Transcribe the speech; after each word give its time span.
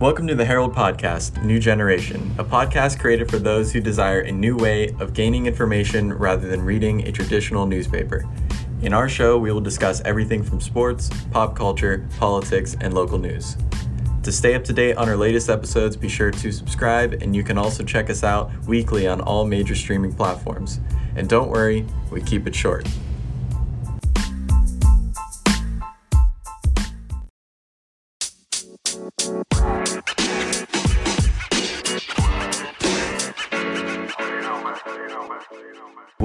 Welcome 0.00 0.26
to 0.28 0.34
the 0.34 0.46
Herald 0.46 0.74
Podcast, 0.74 1.44
New 1.44 1.58
Generation, 1.58 2.34
a 2.38 2.42
podcast 2.42 2.98
created 2.98 3.30
for 3.30 3.38
those 3.38 3.70
who 3.70 3.82
desire 3.82 4.20
a 4.20 4.32
new 4.32 4.56
way 4.56 4.94
of 4.98 5.12
gaining 5.12 5.44
information 5.44 6.10
rather 6.10 6.48
than 6.48 6.62
reading 6.62 7.06
a 7.06 7.12
traditional 7.12 7.66
newspaper. 7.66 8.24
In 8.80 8.94
our 8.94 9.10
show, 9.10 9.36
we 9.36 9.52
will 9.52 9.60
discuss 9.60 10.00
everything 10.06 10.42
from 10.42 10.58
sports, 10.58 11.10
pop 11.32 11.54
culture, 11.54 12.08
politics, 12.18 12.78
and 12.80 12.94
local 12.94 13.18
news. 13.18 13.58
To 14.22 14.32
stay 14.32 14.54
up 14.54 14.64
to 14.64 14.72
date 14.72 14.96
on 14.96 15.06
our 15.06 15.18
latest 15.18 15.50
episodes, 15.50 15.98
be 15.98 16.08
sure 16.08 16.30
to 16.30 16.50
subscribe, 16.50 17.20
and 17.20 17.36
you 17.36 17.44
can 17.44 17.58
also 17.58 17.84
check 17.84 18.08
us 18.08 18.24
out 18.24 18.50
weekly 18.64 19.06
on 19.06 19.20
all 19.20 19.44
major 19.44 19.74
streaming 19.74 20.14
platforms. 20.14 20.80
And 21.14 21.28
don't 21.28 21.50
worry, 21.50 21.84
we 22.10 22.22
keep 22.22 22.46
it 22.46 22.54
short. 22.54 22.88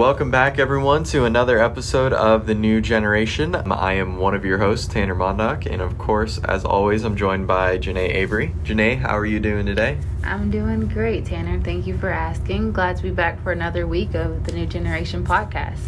Welcome 0.05 0.30
back, 0.30 0.59
everyone, 0.59 1.04
to 1.05 1.26
another 1.26 1.58
episode 1.58 2.13
of 2.13 2.46
The 2.46 2.54
New 2.54 2.80
Generation. 2.80 3.55
I 3.55 3.94
am 3.94 4.18
one 4.18 4.36
of 4.36 4.46
your 4.46 4.59
hosts, 4.59 4.88
Tanner 4.88 5.16
Mondock, 5.16 5.66
and 5.66 5.82
of 5.82 5.98
course, 5.98 6.38
as 6.44 6.63
always, 6.63 7.04
I'm 7.04 7.16
joined 7.16 7.48
by 7.48 7.80
Janae 7.80 8.13
Avery. 8.13 8.54
Janae, 8.63 8.99
how 8.99 9.18
are 9.18 9.26
you 9.26 9.40
doing 9.40 9.66
today? 9.66 9.98
I'm 10.23 10.52
doing 10.52 10.88
great, 10.90 11.26
Tanner. 11.26 11.60
Thank 11.60 11.88
you 11.88 11.98
for 11.98 12.12
asking. 12.12 12.72
Glad 12.72 12.98
to 12.98 13.02
be 13.02 13.10
back 13.10 13.41
for 13.41 13.52
another 13.52 13.88
week 13.88 14.13
of 14.13 14.44
the 14.46 14.52
New 14.52 14.68
Generation 14.68 15.26
podcast. 15.26 15.80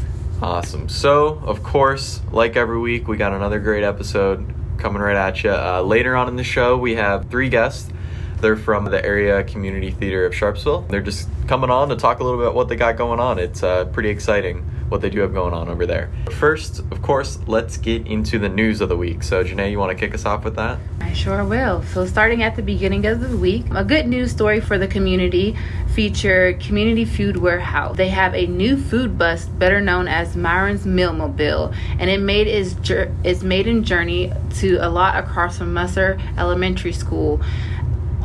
Awesome. 0.42 0.90
So, 0.90 1.40
of 1.46 1.62
course, 1.62 2.20
like 2.32 2.56
every 2.56 2.80
week, 2.80 3.08
we 3.08 3.18
got 3.18 3.34
another 3.34 3.60
great 3.60 3.84
episode 3.84 4.52
coming 4.80 5.00
right 5.00 5.16
at 5.16 5.44
you. 5.44 5.52
Uh, 5.52 5.84
later 5.84 6.16
on 6.16 6.28
in 6.28 6.38
the 6.38 6.44
show, 6.44 6.76
we 6.76 6.96
have 6.96 7.30
three 7.30 7.50
guests 7.50 7.92
they're 8.42 8.56
from 8.56 8.86
the 8.86 9.04
area 9.04 9.44
community 9.44 9.92
theater 9.92 10.26
of 10.26 10.34
Sharpsville. 10.34 10.88
They're 10.88 11.02
just 11.02 11.28
coming 11.48 11.70
on 11.70 11.90
to 11.90 11.96
talk 11.96 12.20
a 12.20 12.24
little 12.24 12.40
bit 12.40 12.48
about 12.48 12.56
what 12.56 12.70
they 12.70 12.76
got 12.76 12.98
going 12.98 13.20
on. 13.20 13.40
It's 13.40 13.64
uh, 13.64 13.86
pretty 13.86 14.10
exciting 14.10 14.66
what 14.90 15.02
they 15.02 15.10
do 15.10 15.20
have 15.20 15.34
going 15.34 15.54
on 15.54 15.68
over 15.68 15.86
there. 15.86 16.10
First, 16.32 16.80
of 16.80 17.02
course, 17.02 17.40
let's 17.48 17.78
get 17.78 18.08
into 18.08 18.40
the 18.40 18.50
news 18.50 18.80
of 18.80 18.90
the 18.90 18.98
week. 18.98 19.22
So, 19.24 19.44
Janae, 19.44 19.72
you 19.72 19.80
want 19.80 19.92
to 19.92 19.98
kick 19.98 20.14
us 20.14 20.26
off 20.26 20.46
with 20.46 20.56
that? 20.56 20.80
I 21.02 21.14
sure 21.14 21.44
will. 21.44 21.84
So, 21.84 22.06
starting 22.06 22.44
at 22.44 22.56
the 22.56 22.62
beginning 22.62 23.06
of 23.06 23.20
the 23.20 23.36
week, 23.36 23.66
a 23.72 23.84
good 23.84 24.08
news 24.08 24.32
story 24.32 24.62
for 24.62 24.78
the 24.78 24.88
community 24.88 25.58
featured 25.94 26.60
Community 26.60 27.06
Food 27.06 27.38
Warehouse. 27.38 27.98
They 27.98 28.10
have 28.10 28.34
a 28.34 28.46
new 28.46 28.78
food 28.78 29.18
bus, 29.18 29.46
better 29.46 29.82
known 29.82 30.08
as 30.08 30.36
Myron's 30.36 30.86
Meal 30.86 31.14
Mobile, 31.14 31.74
and 32.00 32.10
it 32.10 32.22
made 32.22 32.48
its, 32.48 32.76
its 33.24 33.44
maiden 33.44 33.84
journey 33.84 34.32
to 34.58 34.78
a 34.78 34.90
lot 34.90 35.18
across 35.18 35.58
from 35.58 35.74
Musser 35.74 36.20
Elementary 36.38 36.94
School 36.94 37.42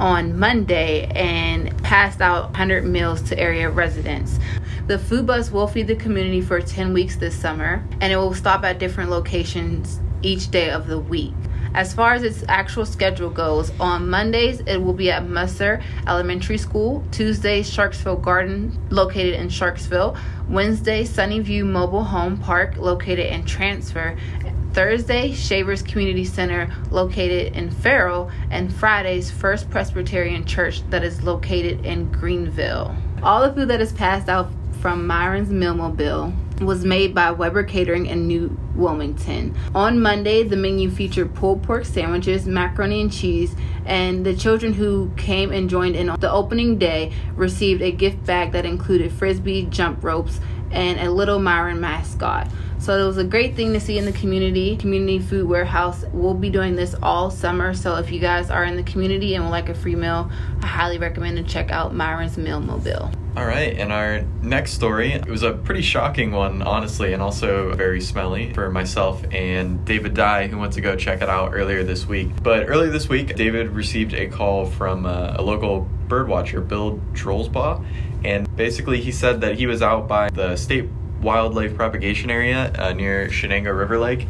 on 0.02 0.36
Monday 0.36 1.04
and 1.14 1.80
passed 1.84 2.20
out 2.20 2.46
100 2.46 2.84
meals 2.84 3.22
to 3.22 3.38
area 3.38 3.70
residents. 3.70 4.40
The 4.88 4.98
food 4.98 5.28
bus 5.28 5.52
will 5.52 5.68
feed 5.68 5.86
the 5.86 5.94
community 5.94 6.40
for 6.40 6.60
10 6.60 6.92
weeks 6.92 7.14
this 7.14 7.36
summer 7.36 7.84
and 8.00 8.12
it 8.12 8.16
will 8.16 8.34
stop 8.34 8.64
at 8.64 8.80
different 8.80 9.10
locations 9.10 10.00
each 10.20 10.50
day 10.50 10.70
of 10.70 10.88
the 10.88 10.98
week. 10.98 11.34
As 11.74 11.94
far 11.94 12.14
as 12.14 12.24
its 12.24 12.44
actual 12.48 12.84
schedule 12.84 13.30
goes, 13.30 13.70
on 13.78 14.10
Mondays 14.10 14.60
it 14.66 14.78
will 14.78 14.92
be 14.92 15.08
at 15.12 15.24
Musser 15.24 15.80
Elementary 16.08 16.58
School, 16.58 17.04
Tuesdays 17.12 17.70
Sharpsville 17.70 18.20
Garden 18.20 18.76
located 18.90 19.34
in 19.34 19.46
Sharpsville, 19.46 20.18
Wednesday 20.48 21.04
Sunnyview 21.04 21.64
Mobile 21.64 22.04
Home 22.04 22.36
Park 22.38 22.76
located 22.76 23.32
in 23.32 23.44
Transfer, 23.44 24.18
Thursday, 24.72 25.32
Shavers 25.32 25.82
Community 25.82 26.24
Center, 26.24 26.72
located 26.90 27.54
in 27.54 27.70
Farrell, 27.70 28.30
and 28.50 28.74
Friday's 28.74 29.30
First 29.30 29.68
Presbyterian 29.68 30.46
Church, 30.46 30.88
that 30.90 31.04
is 31.04 31.22
located 31.22 31.84
in 31.84 32.10
Greenville. 32.10 32.96
All 33.22 33.42
the 33.46 33.52
food 33.52 33.68
that 33.68 33.82
is 33.82 33.92
passed 33.92 34.30
out 34.30 34.50
from 34.80 35.06
Myron's 35.06 35.50
Meal 35.50 35.74
Mobile 35.74 36.32
was 36.60 36.84
made 36.84 37.14
by 37.14 37.30
Weber 37.30 37.64
Catering 37.64 38.06
in 38.06 38.26
New 38.26 38.56
Wilmington. 38.74 39.54
On 39.74 40.00
Monday, 40.00 40.42
the 40.42 40.56
menu 40.56 40.90
featured 40.90 41.34
pulled 41.34 41.62
pork 41.62 41.84
sandwiches, 41.84 42.46
macaroni 42.46 43.02
and 43.02 43.12
cheese, 43.12 43.54
and 43.84 44.24
the 44.24 44.34
children 44.34 44.72
who 44.72 45.12
came 45.16 45.52
and 45.52 45.68
joined 45.68 45.96
in 45.96 46.08
on 46.08 46.18
the 46.20 46.30
opening 46.30 46.78
day 46.78 47.12
received 47.34 47.82
a 47.82 47.92
gift 47.92 48.24
bag 48.24 48.52
that 48.52 48.64
included 48.64 49.12
frisbee, 49.12 49.66
jump 49.66 50.02
ropes, 50.02 50.40
and 50.70 50.98
a 51.00 51.10
little 51.10 51.38
Myron 51.38 51.80
mascot. 51.80 52.48
So 52.82 53.00
it 53.00 53.06
was 53.06 53.16
a 53.16 53.22
great 53.22 53.54
thing 53.54 53.72
to 53.74 53.78
see 53.78 53.96
in 53.96 54.04
the 54.04 54.12
community. 54.12 54.76
Community 54.76 55.20
Food 55.20 55.46
Warehouse 55.46 56.04
will 56.12 56.34
be 56.34 56.50
doing 56.50 56.74
this 56.74 56.96
all 57.00 57.30
summer. 57.30 57.74
So 57.74 57.94
if 57.94 58.10
you 58.10 58.18
guys 58.18 58.50
are 58.50 58.64
in 58.64 58.74
the 58.74 58.82
community 58.82 59.36
and 59.36 59.44
would 59.44 59.52
like 59.52 59.68
a 59.68 59.74
free 59.74 59.94
meal, 59.94 60.28
I 60.62 60.66
highly 60.66 60.98
recommend 60.98 61.36
to 61.36 61.44
check 61.44 61.70
out 61.70 61.94
Myron's 61.94 62.36
Meal 62.36 62.58
Mobile. 62.58 63.08
All 63.36 63.46
right, 63.46 63.78
and 63.78 63.92
our 63.92 64.22
next 64.42 64.72
story, 64.72 65.12
it 65.12 65.28
was 65.28 65.44
a 65.44 65.52
pretty 65.52 65.80
shocking 65.80 66.32
one, 66.32 66.60
honestly, 66.60 67.12
and 67.12 67.22
also 67.22 67.72
very 67.72 68.00
smelly 68.00 68.52
for 68.52 68.68
myself 68.68 69.24
and 69.30 69.84
David 69.84 70.14
Dye, 70.14 70.48
who 70.48 70.58
went 70.58 70.72
to 70.72 70.80
go 70.80 70.96
check 70.96 71.22
it 71.22 71.28
out 71.28 71.52
earlier 71.54 71.84
this 71.84 72.04
week. 72.04 72.30
But 72.42 72.68
earlier 72.68 72.90
this 72.90 73.08
week, 73.08 73.36
David 73.36 73.68
received 73.70 74.12
a 74.12 74.26
call 74.26 74.66
from 74.66 75.06
uh, 75.06 75.36
a 75.36 75.42
local 75.42 75.88
birdwatcher, 76.08 76.66
Bill 76.66 77.00
Drolsbaugh, 77.12 77.86
and 78.24 78.54
basically 78.56 79.00
he 79.00 79.12
said 79.12 79.40
that 79.42 79.56
he 79.56 79.68
was 79.68 79.82
out 79.82 80.08
by 80.08 80.28
the 80.30 80.56
state 80.56 80.88
wildlife 81.22 81.74
propagation 81.74 82.30
area 82.30 82.72
uh, 82.78 82.92
near 82.92 83.28
Shenango 83.28 83.76
River 83.76 83.98
Lake, 83.98 84.26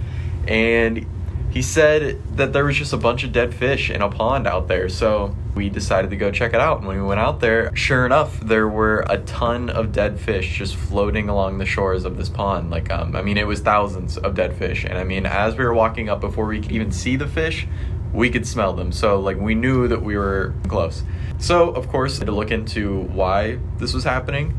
and 0.47 1.07
he 1.53 1.61
said 1.61 2.19
that 2.37 2.55
there 2.55 2.65
was 2.65 2.77
just 2.77 2.95
a 2.95 2.97
bunch 2.97 3.25
of 3.25 3.33
dead 3.33 3.55
fish 3.55 3.91
in 3.91 4.01
a 4.01 4.09
pond 4.09 4.47
out 4.47 4.69
there. 4.69 4.89
So 4.89 5.37
we 5.55 5.69
decided 5.69 6.09
to 6.11 6.17
go 6.17 6.31
check 6.31 6.55
it 6.55 6.61
out. 6.61 6.79
And 6.79 6.87
when 6.87 6.97
we 6.97 7.07
went 7.07 7.21
out 7.21 7.41
there, 7.41 7.77
sure 7.77 8.07
enough, 8.07 8.41
there 8.41 8.67
were 8.67 9.05
a 9.11 9.19
ton 9.19 9.69
of 9.69 9.93
dead 9.93 10.19
fish 10.19 10.57
just 10.57 10.75
floating 10.75 11.29
along 11.29 11.59
the 11.59 11.67
shores 11.67 12.07
of 12.07 12.17
this 12.17 12.31
pond. 12.31 12.71
Like, 12.71 12.91
um, 12.91 13.15
I 13.15 13.21
mean, 13.21 13.37
it 13.37 13.47
was 13.47 13.61
thousands 13.61 14.17
of 14.17 14.35
dead 14.35 14.57
fish. 14.57 14.85
And 14.85 14.97
I 14.97 15.05
mean, 15.05 15.27
as 15.27 15.55
we 15.55 15.65
were 15.65 15.75
walking 15.75 16.09
up, 16.09 16.23
before 16.23 16.47
we 16.47 16.59
could 16.59 16.73
even 16.73 16.91
see 16.91 17.17
the 17.17 17.29
fish, 17.29 17.67
we 18.15 18.31
could 18.31 18.47
smell 18.47 18.73
them. 18.73 18.91
So, 18.91 19.21
like, 19.21 19.39
we 19.39 19.55
knew 19.55 19.89
that 19.89 20.03
we 20.03 20.17
were 20.17 20.55
close. 20.69 21.03
So, 21.39 21.71
of 21.71 21.87
course, 21.89 22.19
to 22.21 22.33
look 22.33 22.51
into 22.51 23.03
why 23.03 23.59
this 23.77 23.93
was 23.93 24.05
happening. 24.05 24.59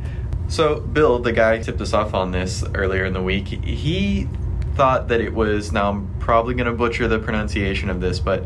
So, 0.54 0.82
Bill, 0.82 1.18
the 1.18 1.32
guy 1.32 1.58
tipped 1.58 1.82
us 1.82 1.94
off 1.94 2.14
on 2.14 2.30
this 2.30 2.64
earlier 2.76 3.06
in 3.06 3.14
the 3.14 3.24
week, 3.24 3.48
he 3.48 4.30
thought 4.76 5.08
that 5.08 5.20
it 5.20 5.34
was, 5.34 5.72
now 5.72 5.90
I'm 5.90 6.14
probably 6.20 6.54
going 6.54 6.68
to 6.68 6.74
butcher 6.74 7.08
the 7.08 7.18
pronunciation 7.18 7.90
of 7.90 8.00
this, 8.00 8.20
but 8.20 8.44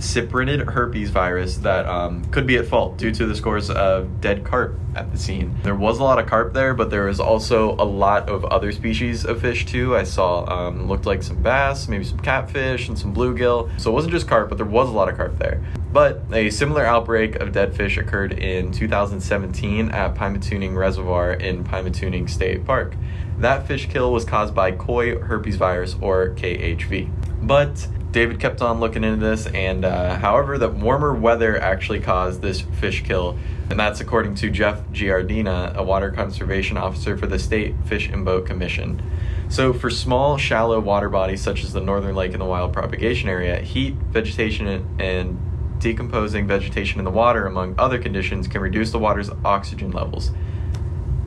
cyprinid 0.00 0.72
herpes 0.72 1.10
virus 1.10 1.58
that 1.58 1.86
um, 1.86 2.24
could 2.26 2.46
be 2.46 2.56
at 2.56 2.66
fault 2.66 2.96
due 2.96 3.12
to 3.12 3.26
the 3.26 3.36
scores 3.36 3.68
of 3.70 4.20
dead 4.20 4.44
carp 4.44 4.78
at 4.96 5.12
the 5.12 5.18
scene. 5.18 5.54
There 5.62 5.74
was 5.74 5.98
a 5.98 6.02
lot 6.02 6.18
of 6.18 6.26
carp 6.26 6.54
there, 6.54 6.74
but 6.74 6.90
there 6.90 7.04
was 7.04 7.20
also 7.20 7.72
a 7.74 7.84
lot 7.84 8.28
of 8.28 8.44
other 8.46 8.72
species 8.72 9.24
of 9.24 9.40
fish 9.42 9.66
too. 9.66 9.94
I 9.94 10.04
saw 10.04 10.44
um, 10.46 10.88
looked 10.88 11.04
like 11.04 11.22
some 11.22 11.42
bass, 11.42 11.86
maybe 11.86 12.04
some 12.04 12.18
catfish, 12.18 12.88
and 12.88 12.98
some 12.98 13.14
bluegill. 13.14 13.78
So 13.78 13.90
it 13.90 13.94
wasn't 13.94 14.12
just 14.12 14.26
carp, 14.26 14.48
but 14.48 14.56
there 14.56 14.66
was 14.66 14.88
a 14.88 14.92
lot 14.92 15.08
of 15.08 15.16
carp 15.16 15.38
there. 15.38 15.62
But 15.92 16.22
a 16.32 16.50
similar 16.50 16.84
outbreak 16.84 17.36
of 17.36 17.52
dead 17.52 17.76
fish 17.76 17.98
occurred 17.98 18.32
in 18.32 18.72
2017 18.72 19.90
at 19.90 20.14
Pymatuning 20.14 20.74
Reservoir 20.76 21.34
in 21.34 21.62
Pymatuning 21.62 22.28
State 22.28 22.64
Park. 22.64 22.94
That 23.38 23.66
fish 23.66 23.88
kill 23.88 24.12
was 24.12 24.24
caused 24.24 24.54
by 24.54 24.72
koi 24.72 25.18
herpes 25.18 25.56
virus 25.56 25.96
or 26.00 26.30
KHV. 26.30 27.10
But 27.42 27.86
David 28.12 28.40
kept 28.40 28.60
on 28.60 28.80
looking 28.80 29.04
into 29.04 29.24
this, 29.24 29.46
and 29.46 29.84
uh, 29.84 30.16
however, 30.16 30.58
that 30.58 30.74
warmer 30.74 31.14
weather 31.14 31.60
actually 31.60 32.00
caused 32.00 32.42
this 32.42 32.60
fish 32.60 33.04
kill, 33.04 33.38
and 33.70 33.78
that's 33.78 34.00
according 34.00 34.34
to 34.36 34.50
Jeff 34.50 34.80
Giardina, 34.88 35.74
a 35.76 35.82
water 35.82 36.10
conservation 36.10 36.76
officer 36.76 37.16
for 37.16 37.28
the 37.28 37.38
State 37.38 37.74
Fish 37.86 38.08
and 38.08 38.24
Boat 38.24 38.46
Commission. 38.46 39.00
So, 39.48 39.72
for 39.72 39.90
small, 39.90 40.38
shallow 40.38 40.80
water 40.80 41.08
bodies 41.08 41.40
such 41.40 41.62
as 41.62 41.72
the 41.72 41.80
Northern 41.80 42.16
Lake 42.16 42.32
and 42.32 42.40
the 42.40 42.46
Wild 42.46 42.72
Propagation 42.72 43.28
Area, 43.28 43.60
heat, 43.60 43.94
vegetation, 43.94 44.66
and 44.98 45.78
decomposing 45.78 46.46
vegetation 46.46 46.98
in 46.98 47.04
the 47.04 47.10
water, 47.10 47.46
among 47.46 47.74
other 47.78 47.98
conditions, 47.98 48.48
can 48.48 48.60
reduce 48.60 48.90
the 48.90 48.98
water's 48.98 49.30
oxygen 49.44 49.92
levels. 49.92 50.32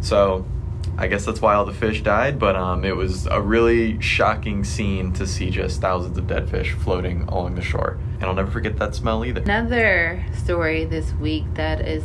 So, 0.01 0.45
I 0.97 1.07
guess 1.07 1.25
that's 1.25 1.41
why 1.41 1.55
all 1.55 1.65
the 1.65 1.73
fish 1.73 2.03
died, 2.03 2.37
but 2.37 2.55
um, 2.55 2.85
it 2.85 2.95
was 2.95 3.25
a 3.25 3.41
really 3.41 3.99
shocking 3.99 4.63
scene 4.63 5.11
to 5.13 5.25
see 5.25 5.49
just 5.49 5.81
thousands 5.81 6.17
of 6.17 6.27
dead 6.27 6.49
fish 6.49 6.73
floating 6.73 7.23
along 7.23 7.55
the 7.55 7.61
shore. 7.61 7.97
And 8.15 8.25
I'll 8.25 8.35
never 8.35 8.51
forget 8.51 8.77
that 8.77 8.93
smell 8.93 9.25
either. 9.25 9.41
Another 9.41 10.23
story 10.33 10.85
this 10.85 11.11
week 11.13 11.45
that 11.55 11.81
is 11.81 12.03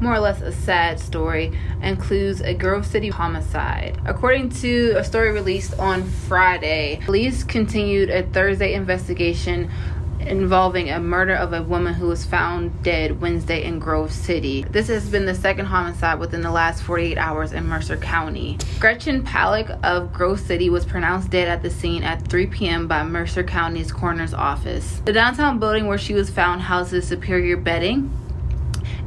more 0.00 0.14
or 0.14 0.18
less 0.18 0.40
a 0.40 0.52
sad 0.52 0.98
story 0.98 1.52
includes 1.82 2.40
a 2.40 2.54
Grove 2.54 2.86
City 2.86 3.08
homicide. 3.08 3.98
According 4.04 4.50
to 4.50 4.94
a 4.96 5.04
story 5.04 5.30
released 5.30 5.78
on 5.78 6.02
Friday, 6.02 7.00
police 7.04 7.44
continued 7.44 8.10
a 8.10 8.22
Thursday 8.24 8.74
investigation 8.74 9.70
involving 10.26 10.90
a 10.90 11.00
murder 11.00 11.34
of 11.34 11.52
a 11.52 11.62
woman 11.62 11.94
who 11.94 12.08
was 12.08 12.24
found 12.24 12.82
dead 12.82 13.20
Wednesday 13.20 13.64
in 13.64 13.78
Grove 13.78 14.12
City. 14.12 14.64
This 14.70 14.88
has 14.88 15.08
been 15.08 15.26
the 15.26 15.34
second 15.34 15.66
homicide 15.66 16.18
within 16.18 16.40
the 16.40 16.50
last 16.50 16.82
48 16.82 17.18
hours 17.18 17.52
in 17.52 17.66
Mercer 17.66 17.96
County. 17.96 18.58
Gretchen 18.80 19.22
Palak 19.22 19.78
of 19.82 20.12
Grove 20.12 20.40
City 20.40 20.70
was 20.70 20.84
pronounced 20.84 21.30
dead 21.30 21.48
at 21.48 21.62
the 21.62 21.70
scene 21.70 22.02
at 22.02 22.26
3 22.28 22.46
p.m. 22.46 22.88
by 22.88 23.02
Mercer 23.02 23.44
County's 23.44 23.92
coroner's 23.92 24.34
office. 24.34 25.00
The 25.04 25.12
downtown 25.12 25.58
building 25.58 25.86
where 25.86 25.98
she 25.98 26.14
was 26.14 26.30
found 26.30 26.62
houses 26.62 27.06
Superior 27.06 27.56
Bedding, 27.56 28.10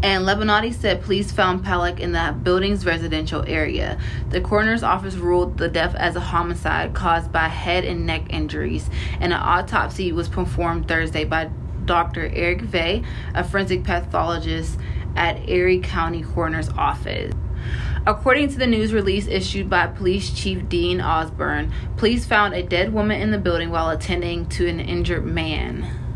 and 0.04 0.26
Lebanati 0.26 0.74
said 0.74 1.02
police 1.02 1.32
found 1.32 1.66
Palak 1.66 2.00
in 2.00 2.12
the 2.12 2.36
building's 2.44 2.86
residential 2.86 3.44
area. 3.48 4.00
The 4.30 4.42
coroner's 4.42 4.84
office 4.84 5.16
ruled 5.16 5.58
the 5.58 5.70
death 5.70 5.96
as 5.96 6.16
a 6.16 6.20
homicide 6.20 6.94
caused 6.94 7.32
by 7.32 7.48
head 7.48 7.84
and 7.84 8.06
neck 8.06 8.28
injuries, 8.30 8.90
and 9.20 9.34
an 9.34 9.40
autopsy 9.40 10.12
was 10.12 10.30
performed 10.30 10.88
Thursday 10.88 11.24
by 11.24 11.50
Dr. 11.86 12.30
Eric 12.34 12.62
Vey, 12.62 13.04
a 13.34 13.44
forensic 13.44 13.84
pathologist 13.84 14.78
at 15.16 15.50
Erie 15.50 15.80
County 15.80 16.22
Coroner's 16.22 16.70
Office. 16.70 17.34
According 18.06 18.50
to 18.50 18.58
the 18.58 18.68
news 18.68 18.94
release 18.94 19.28
issued 19.28 19.70
by 19.70 19.88
Police 19.88 20.32
Chief 20.32 20.70
Dean 20.70 21.02
Osborne, 21.02 21.74
police 21.98 22.26
found 22.26 22.54
a 22.54 22.64
dead 22.64 22.94
woman 22.94 23.20
in 23.20 23.32
the 23.32 23.38
building 23.38 23.70
while 23.70 23.90
attending 23.90 24.48
to 24.50 24.68
an 24.68 24.80
injured 24.80 25.26
man. 25.26 26.07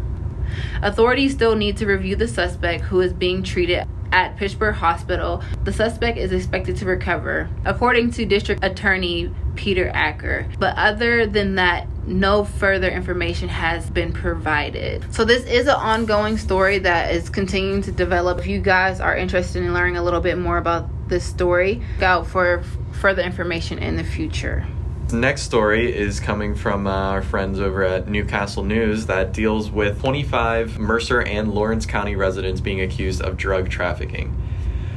Authorities 0.83 1.33
still 1.33 1.55
need 1.55 1.77
to 1.77 1.85
review 1.85 2.15
the 2.15 2.27
suspect 2.27 2.83
who 2.83 3.01
is 3.01 3.13
being 3.13 3.43
treated 3.43 3.87
at 4.11 4.35
Pittsburgh 4.35 4.75
Hospital. 4.75 5.43
The 5.63 5.71
suspect 5.71 6.17
is 6.17 6.31
expected 6.31 6.75
to 6.77 6.85
recover, 6.85 7.49
according 7.65 8.11
to 8.11 8.25
District 8.25 8.63
Attorney 8.63 9.31
Peter 9.55 9.89
Acker. 9.93 10.47
But 10.59 10.75
other 10.77 11.27
than 11.27 11.55
that, 11.55 11.87
no 12.07 12.43
further 12.43 12.89
information 12.89 13.47
has 13.47 13.89
been 13.89 14.11
provided. 14.11 15.05
So, 15.13 15.23
this 15.23 15.45
is 15.45 15.67
an 15.67 15.75
ongoing 15.75 16.37
story 16.37 16.79
that 16.79 17.13
is 17.13 17.29
continuing 17.29 17.83
to 17.83 17.91
develop. 17.91 18.39
If 18.39 18.47
you 18.47 18.59
guys 18.59 18.99
are 18.99 19.15
interested 19.15 19.63
in 19.63 19.73
learning 19.73 19.97
a 19.97 20.03
little 20.03 20.21
bit 20.21 20.37
more 20.37 20.57
about 20.57 20.89
this 21.07 21.23
story, 21.23 21.81
look 21.95 22.03
out 22.03 22.27
for 22.27 22.63
further 22.93 23.21
information 23.21 23.77
in 23.77 23.97
the 23.97 24.03
future. 24.03 24.65
The 25.11 25.17
next 25.17 25.41
story 25.41 25.93
is 25.93 26.21
coming 26.21 26.55
from 26.55 26.87
uh, 26.87 26.91
our 26.91 27.21
friends 27.21 27.59
over 27.59 27.83
at 27.83 28.07
New 28.07 28.23
Castle 28.23 28.63
News 28.63 29.07
that 29.07 29.33
deals 29.33 29.69
with 29.69 29.99
25 29.99 30.79
Mercer 30.79 31.21
and 31.21 31.53
Lawrence 31.53 31.85
County 31.85 32.15
residents 32.15 32.61
being 32.61 32.79
accused 32.79 33.21
of 33.21 33.35
drug 33.35 33.69
trafficking. 33.69 34.33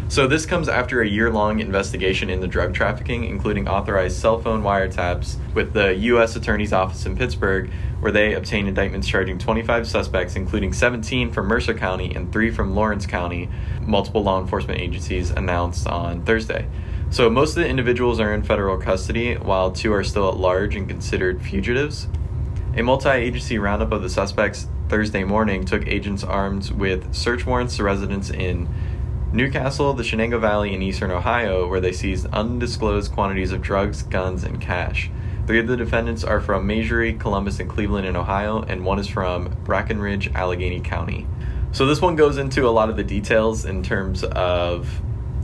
So, 0.06 0.28
this 0.28 0.46
comes 0.46 0.68
after 0.68 1.02
a 1.02 1.08
year 1.08 1.32
long 1.32 1.58
investigation 1.58 2.30
into 2.30 2.46
drug 2.46 2.74
trafficking, 2.74 3.24
including 3.24 3.66
authorized 3.66 4.16
cell 4.16 4.40
phone 4.40 4.62
wiretaps 4.62 5.36
with 5.52 5.72
the 5.72 5.92
U.S. 5.96 6.36
Attorney's 6.36 6.72
Office 6.72 7.06
in 7.06 7.16
Pittsburgh, 7.16 7.72
where 7.98 8.12
they 8.12 8.34
obtained 8.34 8.68
indictments 8.68 9.08
charging 9.08 9.36
25 9.36 9.88
suspects, 9.88 10.36
including 10.36 10.72
17 10.72 11.32
from 11.32 11.48
Mercer 11.48 11.74
County 11.74 12.14
and 12.14 12.32
3 12.32 12.52
from 12.52 12.76
Lawrence 12.76 13.04
County, 13.04 13.48
multiple 13.80 14.22
law 14.22 14.40
enforcement 14.40 14.80
agencies 14.80 15.30
announced 15.30 15.88
on 15.88 16.24
Thursday. 16.24 16.68
So 17.14 17.30
most 17.30 17.50
of 17.50 17.62
the 17.62 17.68
individuals 17.68 18.18
are 18.18 18.34
in 18.34 18.42
federal 18.42 18.76
custody, 18.76 19.36
while 19.36 19.70
two 19.70 19.92
are 19.92 20.02
still 20.02 20.28
at 20.28 20.36
large 20.36 20.74
and 20.74 20.88
considered 20.88 21.40
fugitives. 21.40 22.08
A 22.76 22.82
multi 22.82 23.08
agency 23.08 23.56
roundup 23.56 23.92
of 23.92 24.02
the 24.02 24.10
suspects 24.10 24.66
Thursday 24.88 25.22
morning 25.22 25.64
took 25.64 25.86
agents 25.86 26.24
armed 26.24 26.72
with 26.72 27.14
search 27.14 27.46
warrants 27.46 27.76
to 27.76 27.84
residents 27.84 28.30
in 28.30 28.68
New 29.32 29.48
Castle, 29.48 29.92
the 29.92 30.02
Shenango 30.02 30.40
Valley, 30.40 30.74
and 30.74 30.82
eastern 30.82 31.12
Ohio, 31.12 31.68
where 31.68 31.80
they 31.80 31.92
seized 31.92 32.26
undisclosed 32.32 33.12
quantities 33.12 33.52
of 33.52 33.62
drugs, 33.62 34.02
guns, 34.02 34.42
and 34.42 34.60
cash. 34.60 35.08
Three 35.46 35.60
of 35.60 35.68
the 35.68 35.76
defendants 35.76 36.24
are 36.24 36.40
from 36.40 36.66
Masury, 36.66 37.14
Columbus, 37.20 37.60
and 37.60 37.70
Cleveland 37.70 38.08
in 38.08 38.16
Ohio, 38.16 38.62
and 38.62 38.84
one 38.84 38.98
is 38.98 39.06
from 39.06 39.54
Brackenridge, 39.62 40.34
Allegheny 40.34 40.80
County. 40.80 41.28
So 41.70 41.86
this 41.86 42.00
one 42.00 42.16
goes 42.16 42.38
into 42.38 42.68
a 42.68 42.70
lot 42.70 42.90
of 42.90 42.96
the 42.96 43.04
details 43.04 43.64
in 43.64 43.84
terms 43.84 44.24
of 44.24 44.88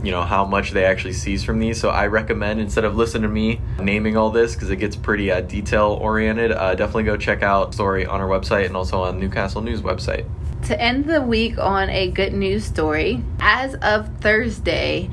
you 0.03 0.11
know 0.11 0.23
how 0.23 0.45
much 0.45 0.71
they 0.71 0.85
actually 0.85 1.13
seize 1.13 1.43
from 1.43 1.59
these. 1.59 1.79
So 1.79 1.89
i 1.89 2.07
recommend 2.07 2.59
instead 2.59 2.85
of 2.85 2.95
listening 2.95 3.23
to 3.23 3.29
me 3.29 3.61
naming 3.79 4.17
all 4.17 4.31
this 4.31 4.53
because 4.53 4.69
it 4.69 4.77
gets 4.77 4.95
pretty 4.95 5.31
uh, 5.31 5.41
detail 5.41 5.97
oriented 6.01 6.51
uh, 6.51 6.75
definitely 6.75 7.03
go 7.03 7.17
check 7.17 7.43
out 7.43 7.73
story 7.73 8.05
on 8.05 8.21
our 8.21 8.27
website 8.27 8.65
and 8.65 8.75
also 8.75 9.03
on 9.03 9.19
newcastle 9.19 9.61
news 9.61 9.81
website. 9.81 10.25
To 10.67 10.79
end 10.79 11.05
the 11.05 11.21
week 11.21 11.57
on 11.57 11.89
a 11.89 12.09
good 12.09 12.33
news 12.33 12.63
story 12.63 13.23
as 13.39 13.75
of 13.75 14.09
thursday 14.19 15.09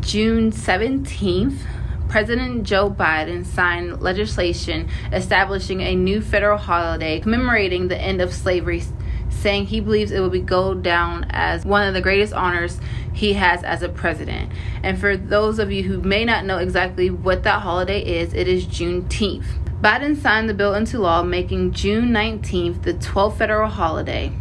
june 0.00 0.50
17th 0.52 1.58
President 2.08 2.62
Joe 2.62 2.88
Biden 2.88 3.44
signed 3.44 4.00
legislation 4.00 4.88
establishing 5.12 5.80
a 5.80 5.96
new 5.96 6.20
federal 6.20 6.56
holiday 6.56 7.18
commemorating 7.18 7.88
the 7.88 8.00
end 8.00 8.20
of 8.20 8.32
slavery 8.32 8.84
saying 9.28 9.66
he 9.66 9.80
believes 9.80 10.12
it 10.12 10.20
will 10.20 10.30
be 10.30 10.40
go 10.40 10.74
down 10.74 11.26
as 11.30 11.64
one 11.64 11.86
of 11.86 11.94
the 11.94 12.00
greatest 12.00 12.32
honors 12.32 12.78
he 13.16 13.32
has 13.32 13.64
as 13.64 13.82
a 13.82 13.88
president. 13.88 14.52
And 14.82 14.98
for 14.98 15.16
those 15.16 15.58
of 15.58 15.72
you 15.72 15.84
who 15.84 16.02
may 16.02 16.24
not 16.24 16.44
know 16.44 16.58
exactly 16.58 17.10
what 17.10 17.42
that 17.44 17.62
holiday 17.62 18.00
is, 18.00 18.34
it 18.34 18.46
is 18.46 18.66
Juneteenth. 18.66 19.46
Biden 19.80 20.20
signed 20.20 20.48
the 20.48 20.54
bill 20.54 20.74
into 20.74 20.98
law, 20.98 21.22
making 21.22 21.72
June 21.72 22.10
19th 22.10 22.82
the 22.82 22.94
12th 22.94 23.38
federal 23.38 23.70
holiday. 23.70 24.32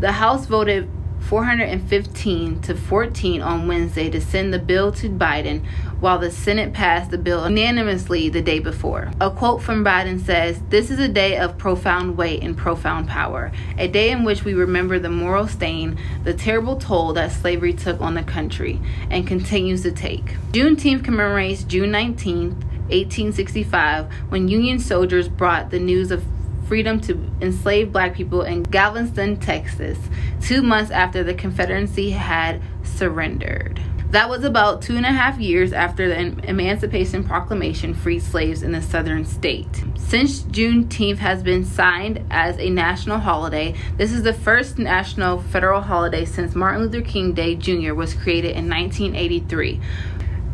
The 0.00 0.12
House 0.12 0.46
voted 0.46 0.88
415 1.28 2.60
to 2.60 2.74
14 2.74 3.40
on 3.40 3.66
Wednesday 3.66 4.10
to 4.10 4.20
send 4.20 4.52
the 4.52 4.58
bill 4.58 4.92
to 4.92 5.08
Biden, 5.08 5.64
while 6.00 6.18
the 6.18 6.30
Senate 6.30 6.74
passed 6.74 7.10
the 7.10 7.18
bill 7.18 7.48
unanimously 7.48 8.28
the 8.28 8.42
day 8.42 8.58
before. 8.58 9.10
A 9.20 9.30
quote 9.30 9.62
from 9.62 9.82
Biden 9.82 10.20
says, 10.20 10.60
This 10.68 10.90
is 10.90 10.98
a 10.98 11.08
day 11.08 11.38
of 11.38 11.56
profound 11.56 12.18
weight 12.18 12.42
and 12.42 12.56
profound 12.56 13.08
power, 13.08 13.52
a 13.78 13.88
day 13.88 14.10
in 14.10 14.24
which 14.24 14.44
we 14.44 14.52
remember 14.52 14.98
the 14.98 15.08
moral 15.08 15.48
stain, 15.48 15.98
the 16.24 16.34
terrible 16.34 16.76
toll 16.76 17.14
that 17.14 17.32
slavery 17.32 17.72
took 17.72 18.00
on 18.02 18.14
the 18.14 18.22
country 18.22 18.78
and 19.08 19.26
continues 19.26 19.82
to 19.82 19.92
take. 19.92 20.36
Juneteenth 20.52 21.04
commemorates 21.04 21.64
June 21.64 21.90
19th. 21.90 22.62
1865, 22.84 24.12
when 24.28 24.46
Union 24.46 24.78
soldiers 24.78 25.26
brought 25.26 25.70
the 25.70 25.78
news 25.78 26.10
of 26.10 26.22
freedom 26.66 27.00
to 27.02 27.30
enslave 27.40 27.92
black 27.92 28.14
people 28.14 28.42
in 28.42 28.62
Galveston, 28.62 29.38
Texas, 29.38 29.98
two 30.40 30.62
months 30.62 30.90
after 30.90 31.22
the 31.22 31.34
Confederacy 31.34 32.10
had 32.10 32.60
surrendered. 32.82 33.80
That 34.14 34.28
was 34.28 34.44
about 34.44 34.80
two 34.80 34.96
and 34.96 35.04
a 35.04 35.10
half 35.10 35.40
years 35.40 35.72
after 35.72 36.06
the 36.06 36.48
Emancipation 36.48 37.24
Proclamation 37.24 37.94
freed 37.94 38.22
slaves 38.22 38.62
in 38.62 38.70
the 38.70 38.80
southern 38.80 39.24
state. 39.24 39.82
Since 39.96 40.42
Juneteenth 40.42 41.18
has 41.18 41.42
been 41.42 41.64
signed 41.64 42.24
as 42.30 42.56
a 42.58 42.70
national 42.70 43.18
holiday, 43.18 43.74
this 43.96 44.12
is 44.12 44.22
the 44.22 44.32
first 44.32 44.78
national 44.78 45.40
federal 45.42 45.80
holiday 45.80 46.24
since 46.24 46.54
Martin 46.54 46.82
Luther 46.82 47.00
King 47.02 47.32
Day 47.32 47.56
Jr. 47.56 47.94
was 47.94 48.14
created 48.14 48.52
in 48.52 48.70
1983. 48.70 49.80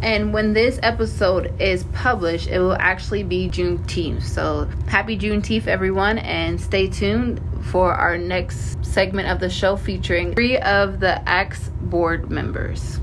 And 0.02 0.32
when 0.32 0.54
this 0.54 0.80
episode 0.82 1.52
is 1.60 1.84
published, 1.92 2.48
it 2.48 2.58
will 2.58 2.76
actually 2.78 3.22
be 3.22 3.48
Juneteenth. 3.48 4.22
So 4.22 4.66
happy 4.86 5.18
Juneteenth, 5.18 5.66
everyone, 5.66 6.18
and 6.18 6.60
stay 6.60 6.88
tuned 6.88 7.40
for 7.62 7.92
our 7.92 8.16
next 8.16 8.84
segment 8.84 9.28
of 9.28 9.40
the 9.40 9.50
show 9.50 9.76
featuring 9.76 10.34
three 10.34 10.56
of 10.58 11.00
the 11.00 11.28
ACTS 11.28 11.68
board 11.82 12.30
members. 12.30 12.98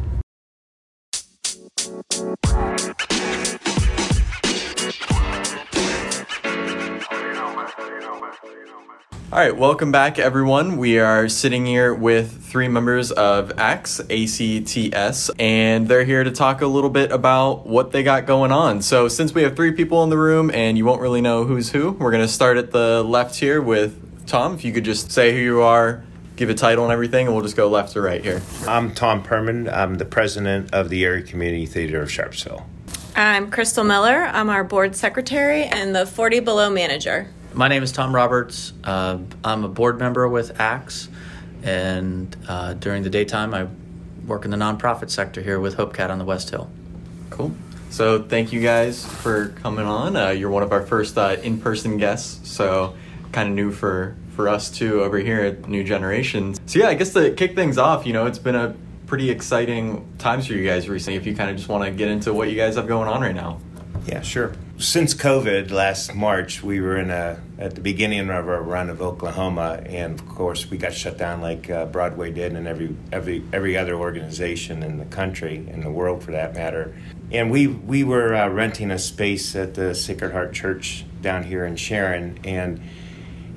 All 9.37 9.43
right, 9.43 9.55
welcome 9.55 9.91
back, 9.91 10.17
everyone. 10.17 10.77
We 10.77 10.97
are 10.97 11.29
sitting 11.29 11.63
here 11.63 11.93
with 11.93 12.43
three 12.45 12.67
members 12.67 13.11
of 13.11 13.51
ACTS, 13.59 13.99
ACTS, 14.09 15.29
and 15.37 15.87
they're 15.87 16.05
here 16.05 16.23
to 16.23 16.31
talk 16.31 16.61
a 16.61 16.65
little 16.65 16.89
bit 16.89 17.11
about 17.11 17.67
what 17.67 17.91
they 17.91 18.01
got 18.01 18.25
going 18.25 18.51
on. 18.51 18.81
So, 18.81 19.07
since 19.07 19.35
we 19.35 19.43
have 19.43 19.55
three 19.55 19.73
people 19.73 20.03
in 20.03 20.09
the 20.09 20.17
room 20.17 20.49
and 20.49 20.75
you 20.75 20.85
won't 20.85 21.01
really 21.01 21.21
know 21.21 21.43
who's 21.43 21.69
who, 21.69 21.91
we're 21.91 22.09
going 22.09 22.23
to 22.23 22.27
start 22.27 22.57
at 22.57 22.71
the 22.71 23.03
left 23.03 23.35
here 23.35 23.61
with 23.61 24.25
Tom. 24.25 24.55
If 24.55 24.65
you 24.65 24.73
could 24.73 24.85
just 24.85 25.11
say 25.11 25.31
who 25.33 25.39
you 25.39 25.61
are, 25.61 26.03
give 26.35 26.49
a 26.49 26.55
title 26.55 26.85
and 26.85 26.91
everything, 26.91 27.27
and 27.27 27.35
we'll 27.35 27.45
just 27.45 27.55
go 27.55 27.69
left 27.69 27.93
to 27.93 28.01
right 28.01 28.23
here. 28.23 28.41
I'm 28.67 28.95
Tom 28.95 29.21
Perman. 29.21 29.71
I'm 29.71 29.99
the 29.99 30.05
president 30.05 30.73
of 30.73 30.89
the 30.89 31.05
Area 31.05 31.21
Community 31.21 31.67
Theater 31.67 32.01
of 32.01 32.09
Sharpsville. 32.09 32.65
I'm 33.15 33.51
Crystal 33.51 33.83
Miller. 33.83 34.23
I'm 34.23 34.49
our 34.49 34.63
board 34.63 34.95
secretary 34.95 35.65
and 35.65 35.95
the 35.95 36.07
40 36.07 36.39
Below 36.39 36.71
manager. 36.71 37.27
My 37.57 37.67
name 37.67 37.81
is 37.81 37.91
Tom 37.91 38.13
Roberts. 38.13 38.71
Uh, 38.83 39.17
I'm 39.43 39.63
a 39.63 39.67
board 39.67 39.97
member 39.97 40.27
with 40.27 40.61
ACTS, 40.61 41.09
and 41.63 42.37
uh, 42.47 42.75
during 42.75 43.01
the 43.01 43.09
daytime, 43.09 43.51
I 43.55 43.67
work 44.27 44.45
in 44.45 44.51
the 44.51 44.57
nonprofit 44.57 45.09
sector 45.09 45.41
here 45.41 45.59
with 45.59 45.75
HopeCat 45.75 46.11
on 46.11 46.19
the 46.19 46.23
West 46.23 46.51
Hill. 46.51 46.69
Cool. 47.31 47.51
So, 47.89 48.21
thank 48.21 48.53
you 48.53 48.61
guys 48.61 49.03
for 49.03 49.47
coming 49.63 49.87
on. 49.87 50.15
Uh, 50.15 50.29
you're 50.29 50.51
one 50.51 50.61
of 50.61 50.71
our 50.71 50.85
first 50.85 51.17
uh, 51.17 51.37
in 51.41 51.59
person 51.59 51.97
guests, 51.97 52.47
so 52.47 52.93
kind 53.31 53.49
of 53.49 53.55
new 53.55 53.71
for, 53.71 54.15
for 54.35 54.47
us 54.47 54.69
too 54.69 55.01
over 55.01 55.17
here 55.17 55.41
at 55.41 55.67
New 55.67 55.83
Generations. 55.83 56.61
So, 56.67 56.77
yeah, 56.77 56.89
I 56.89 56.93
guess 56.93 57.11
to 57.13 57.31
kick 57.31 57.55
things 57.55 57.79
off, 57.79 58.05
you 58.05 58.13
know, 58.13 58.27
it's 58.27 58.37
been 58.37 58.53
a 58.53 58.75
pretty 59.07 59.31
exciting 59.31 60.07
times 60.19 60.45
for 60.45 60.53
you 60.53 60.63
guys 60.63 60.87
recently. 60.87 61.17
If 61.17 61.25
you 61.25 61.35
kind 61.35 61.49
of 61.49 61.55
just 61.57 61.69
want 61.69 61.85
to 61.85 61.89
get 61.89 62.09
into 62.09 62.35
what 62.35 62.51
you 62.51 62.55
guys 62.55 62.75
have 62.75 62.85
going 62.85 63.07
on 63.07 63.19
right 63.21 63.33
now. 63.33 63.59
Yeah, 64.07 64.21
sure. 64.21 64.53
Since 64.77 65.15
COVID 65.15 65.69
last 65.69 66.15
March, 66.15 66.63
we 66.63 66.79
were 66.79 66.97
in 66.97 67.09
a 67.09 67.41
at 67.59 67.75
the 67.75 67.81
beginning 67.81 68.29
of 68.29 68.47
our 68.47 68.61
run 68.61 68.89
of 68.89 69.01
Oklahoma, 69.01 69.81
and 69.85 70.17
of 70.17 70.25
course 70.29 70.69
we 70.69 70.77
got 70.77 70.93
shut 70.93 71.17
down 71.17 71.41
like 71.41 71.69
uh, 71.69 71.87
Broadway 71.87 72.31
did, 72.31 72.53
and 72.53 72.67
every 72.67 72.95
every 73.11 73.43
every 73.51 73.75
other 73.75 73.95
organization 73.95 74.81
in 74.81 74.97
the 74.97 75.05
country, 75.05 75.67
in 75.67 75.81
the 75.81 75.91
world 75.91 76.23
for 76.23 76.31
that 76.31 76.53
matter. 76.53 76.95
And 77.33 77.51
we 77.51 77.67
we 77.67 78.05
were 78.05 78.33
uh, 78.33 78.47
renting 78.47 78.91
a 78.91 78.99
space 78.99 79.53
at 79.57 79.73
the 79.73 79.93
Sacred 79.93 80.31
Heart 80.31 80.53
Church 80.53 81.03
down 81.21 81.43
here 81.43 81.65
in 81.65 81.75
Sharon, 81.75 82.39
and 82.45 82.81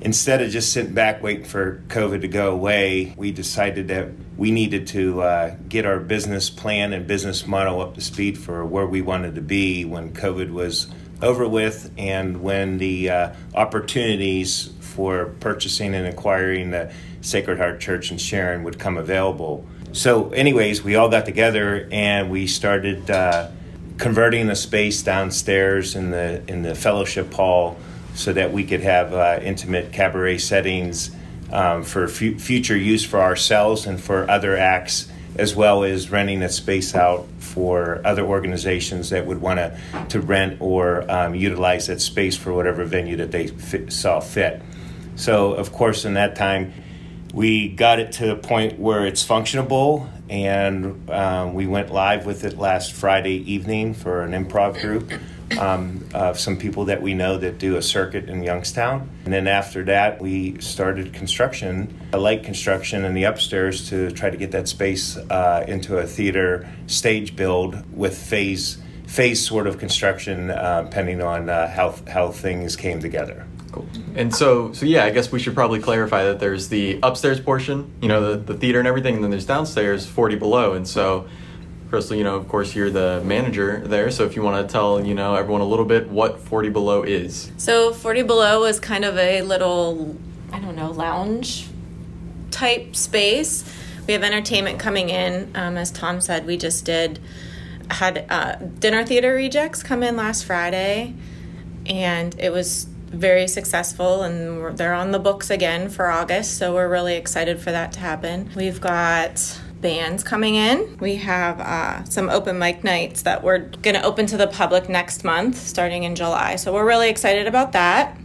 instead 0.01 0.41
of 0.41 0.49
just 0.49 0.73
sitting 0.73 0.93
back 0.93 1.21
waiting 1.21 1.45
for 1.45 1.83
COVID 1.87 2.21
to 2.21 2.27
go 2.27 2.51
away, 2.51 3.13
we 3.15 3.31
decided 3.31 3.87
that 3.89 4.09
we 4.35 4.51
needed 4.51 4.87
to 4.87 5.21
uh, 5.21 5.55
get 5.69 5.85
our 5.85 5.99
business 5.99 6.49
plan 6.49 6.91
and 6.91 7.05
business 7.07 7.45
model 7.45 7.81
up 7.81 7.95
to 7.95 8.01
speed 8.01 8.37
for 8.37 8.65
where 8.65 8.87
we 8.87 9.01
wanted 9.01 9.35
to 9.35 9.41
be 9.41 9.85
when 9.85 10.11
COVID 10.11 10.51
was 10.51 10.87
over 11.21 11.47
with 11.47 11.91
and 11.97 12.41
when 12.41 12.79
the 12.79 13.09
uh, 13.09 13.33
opportunities 13.53 14.73
for 14.79 15.27
purchasing 15.39 15.93
and 15.93 16.07
acquiring 16.07 16.71
the 16.71 16.91
Sacred 17.21 17.59
Heart 17.59 17.79
Church 17.79 18.11
in 18.11 18.17
Sharon 18.17 18.63
would 18.63 18.79
come 18.79 18.97
available. 18.97 19.65
So, 19.93 20.31
anyways, 20.31 20.83
we 20.83 20.95
all 20.95 21.09
got 21.09 21.25
together 21.25 21.87
and 21.91 22.31
we 22.31 22.47
started 22.47 23.11
uh, 23.11 23.49
converting 23.97 24.47
the 24.47 24.55
space 24.55 25.03
downstairs 25.03 25.95
in 25.95 26.09
the 26.09 26.41
in 26.47 26.63
the 26.63 26.73
fellowship 26.73 27.31
hall 27.33 27.77
so 28.13 28.33
that 28.33 28.51
we 28.51 28.63
could 28.63 28.81
have 28.81 29.13
uh, 29.13 29.39
intimate 29.41 29.91
cabaret 29.91 30.37
settings 30.37 31.11
um, 31.51 31.83
for 31.83 32.05
f- 32.05 32.39
future 32.39 32.77
use 32.77 33.05
for 33.05 33.19
ourselves 33.19 33.85
and 33.85 33.99
for 33.99 34.29
other 34.29 34.57
acts 34.57 35.11
as 35.37 35.55
well 35.55 35.83
as 35.83 36.11
renting 36.11 36.41
a 36.43 36.49
space 36.49 36.93
out 36.93 37.27
for 37.39 38.01
other 38.03 38.23
organizations 38.23 39.09
that 39.11 39.25
would 39.25 39.41
want 39.41 39.57
to 39.57 39.77
to 40.09 40.19
rent 40.19 40.57
or 40.59 41.09
um, 41.09 41.35
utilize 41.35 41.87
that 41.87 42.01
space 42.01 42.35
for 42.35 42.53
whatever 42.53 42.83
venue 42.83 43.17
that 43.17 43.31
they 43.31 43.47
saw 43.89 44.19
fit. 44.19 44.61
So, 45.15 45.53
of 45.53 45.71
course, 45.71 46.05
in 46.05 46.15
that 46.15 46.35
time, 46.35 46.73
we 47.33 47.69
got 47.69 47.99
it 47.99 48.13
to 48.13 48.25
the 48.25 48.35
point 48.35 48.79
where 48.79 49.05
it's 49.05 49.25
functionable, 49.25 50.09
and 50.29 51.09
um, 51.09 51.53
we 51.53 51.67
went 51.67 51.91
live 51.91 52.25
with 52.25 52.43
it 52.43 52.57
last 52.57 52.91
Friday 52.93 53.35
evening 53.51 53.93
for 53.93 54.23
an 54.23 54.31
improv 54.31 54.81
group 54.81 55.11
um, 55.59 56.05
of 56.13 56.39
some 56.39 56.57
people 56.57 56.85
that 56.85 57.01
we 57.01 57.13
know 57.13 57.37
that 57.37 57.57
do 57.57 57.77
a 57.77 57.81
circuit 57.81 58.29
in 58.29 58.43
Youngstown. 58.43 59.09
And 59.25 59.33
then 59.33 59.47
after 59.47 59.83
that, 59.85 60.21
we 60.21 60.59
started 60.59 61.13
construction, 61.13 61.99
a 62.13 62.17
light 62.17 62.43
construction 62.43 63.05
in 63.05 63.13
the 63.13 63.23
upstairs 63.23 63.89
to 63.89 64.11
try 64.11 64.29
to 64.29 64.37
get 64.37 64.51
that 64.51 64.67
space 64.67 65.17
uh, 65.17 65.65
into 65.67 65.97
a 65.97 66.05
theater 66.05 66.67
stage 66.87 67.35
build 67.35 67.83
with 67.95 68.17
phase 68.17 68.77
phase 69.07 69.45
sort 69.45 69.67
of 69.67 69.77
construction, 69.77 70.49
uh, 70.51 70.83
depending 70.83 71.21
on 71.21 71.49
uh, 71.49 71.67
how 71.67 71.93
how 72.07 72.31
things 72.31 72.75
came 72.75 72.99
together. 73.01 73.45
Cool. 73.71 73.87
And 74.15 74.33
so, 74.35 74.73
so 74.73 74.85
yeah, 74.85 75.05
I 75.05 75.11
guess 75.11 75.31
we 75.31 75.39
should 75.39 75.53
probably 75.53 75.79
clarify 75.79 76.25
that 76.25 76.39
there's 76.39 76.67
the 76.69 76.99
upstairs 77.01 77.39
portion, 77.39 77.91
you 78.01 78.09
know, 78.09 78.31
the, 78.35 78.53
the 78.53 78.59
theater 78.59 78.79
and 78.79 78.87
everything, 78.87 79.15
and 79.15 79.23
then 79.23 79.31
there's 79.31 79.45
downstairs 79.45 80.05
40 80.05 80.35
below. 80.35 80.73
And 80.73 80.87
so, 80.87 81.27
Crystal, 81.91 82.15
you 82.15 82.23
know, 82.23 82.37
of 82.37 82.47
course, 82.47 82.73
you're 82.73 82.89
the 82.89 83.21
manager 83.25 83.81
there. 83.85 84.09
So 84.11 84.23
if 84.23 84.37
you 84.37 84.41
want 84.41 84.65
to 84.65 84.71
tell, 84.71 85.05
you 85.05 85.13
know, 85.13 85.35
everyone 85.35 85.59
a 85.59 85.65
little 85.65 85.83
bit 85.83 86.09
what 86.09 86.39
40 86.39 86.69
Below 86.69 87.03
is. 87.03 87.51
So 87.57 87.91
40 87.91 88.23
Below 88.23 88.63
is 88.63 88.79
kind 88.79 89.03
of 89.03 89.17
a 89.17 89.41
little, 89.41 90.15
I 90.53 90.59
don't 90.59 90.77
know, 90.77 90.91
lounge 90.91 91.67
type 92.49 92.95
space. 92.95 93.65
We 94.07 94.13
have 94.13 94.23
entertainment 94.23 94.79
coming 94.79 95.09
in. 95.09 95.51
Um, 95.53 95.75
as 95.75 95.91
Tom 95.91 96.21
said, 96.21 96.45
we 96.45 96.55
just 96.55 96.85
did, 96.85 97.19
had 97.89 98.25
uh, 98.29 98.55
Dinner 98.55 99.05
Theater 99.05 99.33
Rejects 99.33 99.83
come 99.83 100.01
in 100.01 100.15
last 100.15 100.45
Friday, 100.45 101.13
and 101.85 102.33
it 102.39 102.53
was 102.53 102.85
very 102.85 103.45
successful 103.49 104.23
and 104.23 104.77
they're 104.77 104.93
on 104.93 105.11
the 105.11 105.19
books 105.19 105.49
again 105.49 105.89
for 105.89 106.09
August, 106.09 106.57
so 106.57 106.73
we're 106.73 106.87
really 106.87 107.15
excited 107.15 107.59
for 107.59 107.69
that 107.69 107.91
to 107.91 107.99
happen. 107.99 108.49
We've 108.55 108.79
got 108.79 109.59
bands 109.81 110.23
coming 110.23 110.55
in. 110.55 110.97
We 110.99 111.15
have 111.15 111.59
uh, 111.59 112.03
some 112.05 112.29
open 112.29 112.59
mic 112.59 112.83
nights 112.83 113.23
that 113.23 113.43
we're 113.43 113.59
going 113.59 113.95
to 113.95 114.03
open 114.03 114.27
to 114.27 114.37
the 114.37 114.47
public 114.47 114.87
next 114.87 115.23
month, 115.23 115.57
starting 115.57 116.03
in 116.03 116.15
July. 116.15 116.55
So 116.55 116.73
we're 116.73 116.85
really 116.85 117.09
excited 117.09 117.47
about 117.47 117.71
that. 117.73 118.17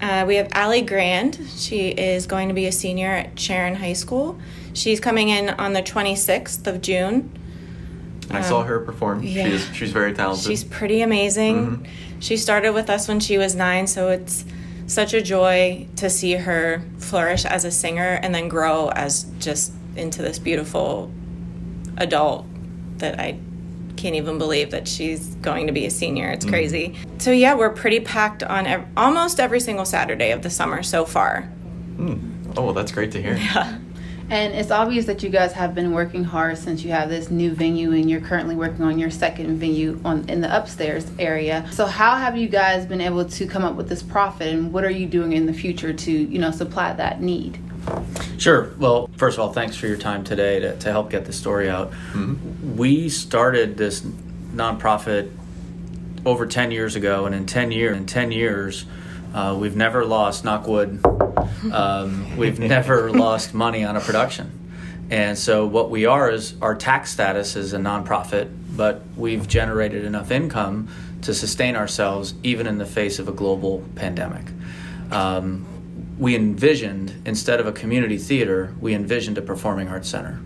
Uh, 0.00 0.24
we 0.26 0.36
have 0.36 0.48
Allie 0.52 0.82
Grand. 0.82 1.38
She 1.56 1.88
is 1.88 2.26
going 2.26 2.48
to 2.48 2.54
be 2.54 2.66
a 2.66 2.72
senior 2.72 3.08
at 3.08 3.38
Sharon 3.38 3.74
High 3.74 3.92
School. 3.92 4.38
She's 4.72 5.00
coming 5.00 5.28
in 5.28 5.50
on 5.50 5.72
the 5.72 5.82
26th 5.82 6.66
of 6.66 6.80
June. 6.80 7.36
I 8.30 8.38
um, 8.38 8.44
saw 8.44 8.62
her 8.62 8.80
perform. 8.80 9.22
Yeah. 9.22 9.48
She's, 9.48 9.74
she's 9.74 9.92
very 9.92 10.14
talented. 10.14 10.46
She's 10.46 10.64
pretty 10.64 11.02
amazing. 11.02 11.66
Mm-hmm. 11.66 12.20
She 12.20 12.36
started 12.36 12.72
with 12.72 12.88
us 12.88 13.08
when 13.08 13.20
she 13.20 13.38
was 13.38 13.54
nine, 13.54 13.86
so 13.86 14.08
it's 14.08 14.44
such 14.86 15.14
a 15.14 15.22
joy 15.22 15.86
to 15.96 16.10
see 16.10 16.32
her 16.32 16.82
flourish 16.98 17.44
as 17.44 17.64
a 17.64 17.70
singer 17.70 18.18
and 18.22 18.34
then 18.34 18.48
grow 18.48 18.88
as 18.88 19.24
just 19.38 19.72
into 20.00 20.22
this 20.22 20.38
beautiful 20.38 21.12
adult 21.98 22.46
that 22.98 23.20
I 23.20 23.38
can't 23.96 24.14
even 24.14 24.38
believe 24.38 24.70
that 24.70 24.88
she's 24.88 25.34
going 25.36 25.66
to 25.66 25.72
be 25.72 25.86
a 25.86 25.90
senior. 25.90 26.30
It's 26.30 26.46
mm. 26.46 26.50
crazy. 26.50 26.96
So 27.18 27.30
yeah, 27.30 27.54
we're 27.54 27.70
pretty 27.70 28.00
packed 28.00 28.42
on 28.42 28.66
ev- 28.66 28.86
almost 28.96 29.38
every 29.38 29.60
single 29.60 29.84
Saturday 29.84 30.30
of 30.30 30.42
the 30.42 30.50
summer 30.50 30.82
so 30.82 31.04
far. 31.04 31.50
Mm. 31.96 32.54
Oh, 32.56 32.64
well, 32.64 32.74
that's 32.74 32.92
great 32.92 33.12
to 33.12 33.22
hear. 33.22 33.36
Yeah. 33.36 33.78
And 34.30 34.54
it's 34.54 34.70
obvious 34.70 35.06
that 35.06 35.24
you 35.24 35.28
guys 35.28 35.52
have 35.54 35.74
been 35.74 35.90
working 35.90 36.22
hard 36.22 36.56
since 36.56 36.84
you 36.84 36.92
have 36.92 37.08
this 37.08 37.32
new 37.32 37.50
venue 37.50 37.92
and 37.92 38.08
you're 38.08 38.20
currently 38.20 38.54
working 38.54 38.84
on 38.84 38.96
your 38.96 39.10
second 39.10 39.58
venue 39.58 40.00
on 40.04 40.28
in 40.28 40.40
the 40.40 40.56
upstairs 40.56 41.10
area. 41.18 41.68
So 41.72 41.84
how 41.84 42.14
have 42.14 42.36
you 42.36 42.48
guys 42.48 42.86
been 42.86 43.00
able 43.00 43.24
to 43.24 43.46
come 43.46 43.64
up 43.64 43.74
with 43.74 43.88
this 43.88 44.04
profit 44.04 44.54
and 44.54 44.72
what 44.72 44.84
are 44.84 44.90
you 44.90 45.06
doing 45.06 45.32
in 45.32 45.46
the 45.46 45.52
future 45.52 45.92
to, 45.92 46.12
you 46.12 46.38
know, 46.38 46.52
supply 46.52 46.92
that 46.92 47.20
need? 47.20 47.58
Sure. 48.40 48.72
Well, 48.78 49.10
first 49.18 49.36
of 49.36 49.44
all, 49.44 49.52
thanks 49.52 49.76
for 49.76 49.86
your 49.86 49.98
time 49.98 50.24
today 50.24 50.60
to, 50.60 50.74
to 50.78 50.90
help 50.90 51.10
get 51.10 51.26
the 51.26 51.32
story 51.32 51.68
out. 51.68 51.90
Mm-hmm. 51.90 52.78
We 52.78 53.10
started 53.10 53.76
this 53.76 54.00
nonprofit 54.00 55.30
over 56.24 56.46
10 56.46 56.70
years 56.70 56.96
ago, 56.96 57.26
and 57.26 57.34
in 57.34 57.44
10 57.44 57.70
years, 57.70 57.94
in 57.98 58.06
10 58.06 58.32
years, 58.32 58.86
uh, 59.34 59.54
we've 59.60 59.76
never 59.76 60.06
lost, 60.06 60.42
knock 60.42 60.66
wood, 60.66 61.04
um, 61.70 62.34
we've 62.38 62.58
never 62.58 63.10
lost 63.10 63.52
money 63.52 63.84
on 63.84 63.96
a 63.96 64.00
production. 64.00 64.50
And 65.10 65.36
so, 65.36 65.66
what 65.66 65.90
we 65.90 66.06
are 66.06 66.30
is 66.30 66.54
our 66.62 66.74
tax 66.74 67.12
status 67.12 67.56
is 67.56 67.74
a 67.74 67.78
nonprofit, 67.78 68.50
but 68.74 69.02
we've 69.18 69.46
generated 69.48 70.06
enough 70.06 70.30
income 70.30 70.88
to 71.22 71.34
sustain 71.34 71.76
ourselves 71.76 72.32
even 72.42 72.66
in 72.66 72.78
the 72.78 72.86
face 72.86 73.18
of 73.18 73.28
a 73.28 73.32
global 73.32 73.84
pandemic. 73.96 74.46
Um, 75.10 75.66
we 76.20 76.36
envisioned 76.36 77.14
instead 77.24 77.60
of 77.60 77.66
a 77.66 77.72
community 77.72 78.18
theater, 78.18 78.74
we 78.78 78.94
envisioned 78.94 79.38
a 79.38 79.42
performing 79.42 79.88
arts 79.88 80.10
center. 80.10 80.38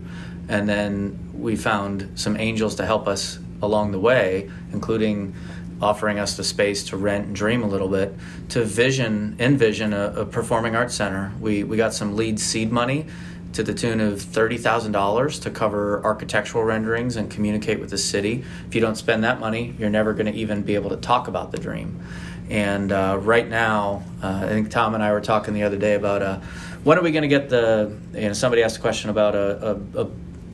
And 0.47 0.69
then 0.69 1.19
we 1.33 1.57
found 1.57 2.09
some 2.15 2.37
angels 2.37 2.75
to 2.75 2.85
help 2.85 3.09
us 3.09 3.39
along 3.61 3.91
the 3.91 3.99
way, 3.99 4.49
including 4.71 5.35
offering 5.81 6.17
us 6.17 6.37
the 6.37 6.45
space 6.45 6.85
to 6.85 6.97
rent 6.97 7.27
and 7.27 7.35
dream 7.35 7.61
a 7.61 7.67
little 7.67 7.89
bit, 7.89 8.15
to 8.49 8.63
vision, 8.63 9.35
envision 9.37 9.91
a, 9.91 10.21
a 10.21 10.25
performing 10.25 10.77
arts 10.77 10.95
center. 10.95 11.33
We, 11.41 11.65
we 11.65 11.75
got 11.75 11.93
some 11.93 12.15
lead 12.15 12.39
seed 12.39 12.71
money 12.71 13.07
to 13.51 13.61
the 13.61 13.73
tune 13.73 13.99
of 13.99 14.19
$30,000 14.19 15.41
to 15.41 15.49
cover 15.49 16.01
architectural 16.05 16.63
renderings 16.63 17.17
and 17.17 17.29
communicate 17.29 17.81
with 17.81 17.89
the 17.89 17.97
city. 17.97 18.45
If 18.67 18.75
you 18.75 18.81
don't 18.81 18.95
spend 18.95 19.25
that 19.25 19.41
money, 19.41 19.75
you're 19.77 19.89
never 19.89 20.13
going 20.13 20.31
to 20.31 20.37
even 20.39 20.61
be 20.61 20.75
able 20.75 20.91
to 20.91 20.97
talk 20.97 21.27
about 21.27 21.51
the 21.51 21.57
dream. 21.57 22.01
And 22.49 22.91
uh, 22.91 23.17
right 23.21 23.47
now, 23.47 24.03
uh, 24.21 24.41
I 24.43 24.47
think 24.47 24.69
Tom 24.69 24.93
and 24.93 25.03
I 25.03 25.11
were 25.11 25.21
talking 25.21 25.53
the 25.53 25.63
other 25.63 25.77
day 25.77 25.95
about 25.95 26.21
uh, 26.21 26.39
when 26.83 26.99
are 26.99 27.01
we 27.01 27.11
going 27.11 27.23
to 27.23 27.27
get 27.27 27.49
the, 27.49 27.97
you 28.13 28.21
know, 28.21 28.33
somebody 28.33 28.61
asked 28.61 28.77
a 28.77 28.81
question 28.81 29.09
about 29.09 29.33
a, 29.33 29.79
a, 29.95 30.01
a, 30.03 30.07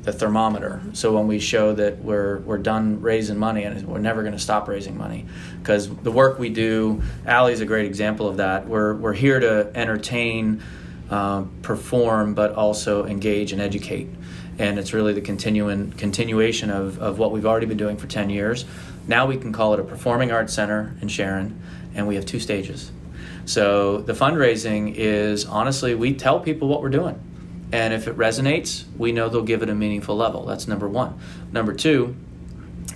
a, 0.05 0.12
thermometer. 0.13 0.81
So 0.93 1.13
when 1.13 1.27
we 1.27 1.39
show 1.39 1.74
that 1.74 2.00
we're, 2.00 2.39
we're 2.39 2.60
done 2.60 3.01
raising 3.01 3.38
money 3.38 3.63
and 3.63 3.86
we're 3.86 4.00
never 4.00 4.21
going 4.21 4.33
to 4.33 4.39
stop 4.39 4.69
raising 4.69 4.98
money. 4.98 5.25
Because 5.60 5.93
the 5.93 6.12
work 6.12 6.39
we 6.39 6.50
do, 6.50 7.01
Allie's 7.25 7.60
a 7.60 7.65
great 7.65 7.86
example 7.86 8.29
of 8.29 8.38
that. 8.38 8.67
We're, 8.67 8.93
we're 8.95 9.13
here 9.13 9.41
to 9.41 9.71
entertain, 9.75 10.63
uh, 11.10 11.43
perform, 11.62 12.33
but 12.33 12.53
also 12.53 13.05
engage 13.05 13.51
and 13.51 13.62
educate. 13.62 14.07
And 14.61 14.77
it's 14.77 14.93
really 14.93 15.13
the 15.13 15.21
continuing, 15.21 15.91
continuation 15.93 16.69
of, 16.69 16.99
of 16.99 17.17
what 17.17 17.31
we've 17.31 17.47
already 17.47 17.65
been 17.65 17.79
doing 17.79 17.97
for 17.97 18.05
10 18.05 18.29
years. 18.29 18.63
Now 19.07 19.25
we 19.25 19.35
can 19.35 19.51
call 19.51 19.73
it 19.73 19.79
a 19.79 19.83
performing 19.83 20.31
arts 20.31 20.53
center 20.53 20.95
in 21.01 21.07
Sharon 21.07 21.59
and 21.95 22.07
we 22.07 22.13
have 22.13 22.27
two 22.27 22.39
stages. 22.39 22.91
So 23.45 24.01
the 24.01 24.13
fundraising 24.13 24.93
is 24.95 25.45
honestly, 25.45 25.95
we 25.95 26.13
tell 26.13 26.39
people 26.39 26.67
what 26.67 26.83
we're 26.83 26.89
doing. 26.89 27.19
And 27.71 27.91
if 27.91 28.07
it 28.07 28.15
resonates, 28.15 28.83
we 28.95 29.11
know 29.11 29.29
they'll 29.29 29.41
give 29.41 29.63
it 29.63 29.69
a 29.69 29.73
meaningful 29.73 30.15
level. 30.15 30.45
That's 30.45 30.67
number 30.67 30.87
one. 30.87 31.19
Number 31.51 31.73
two, 31.73 32.15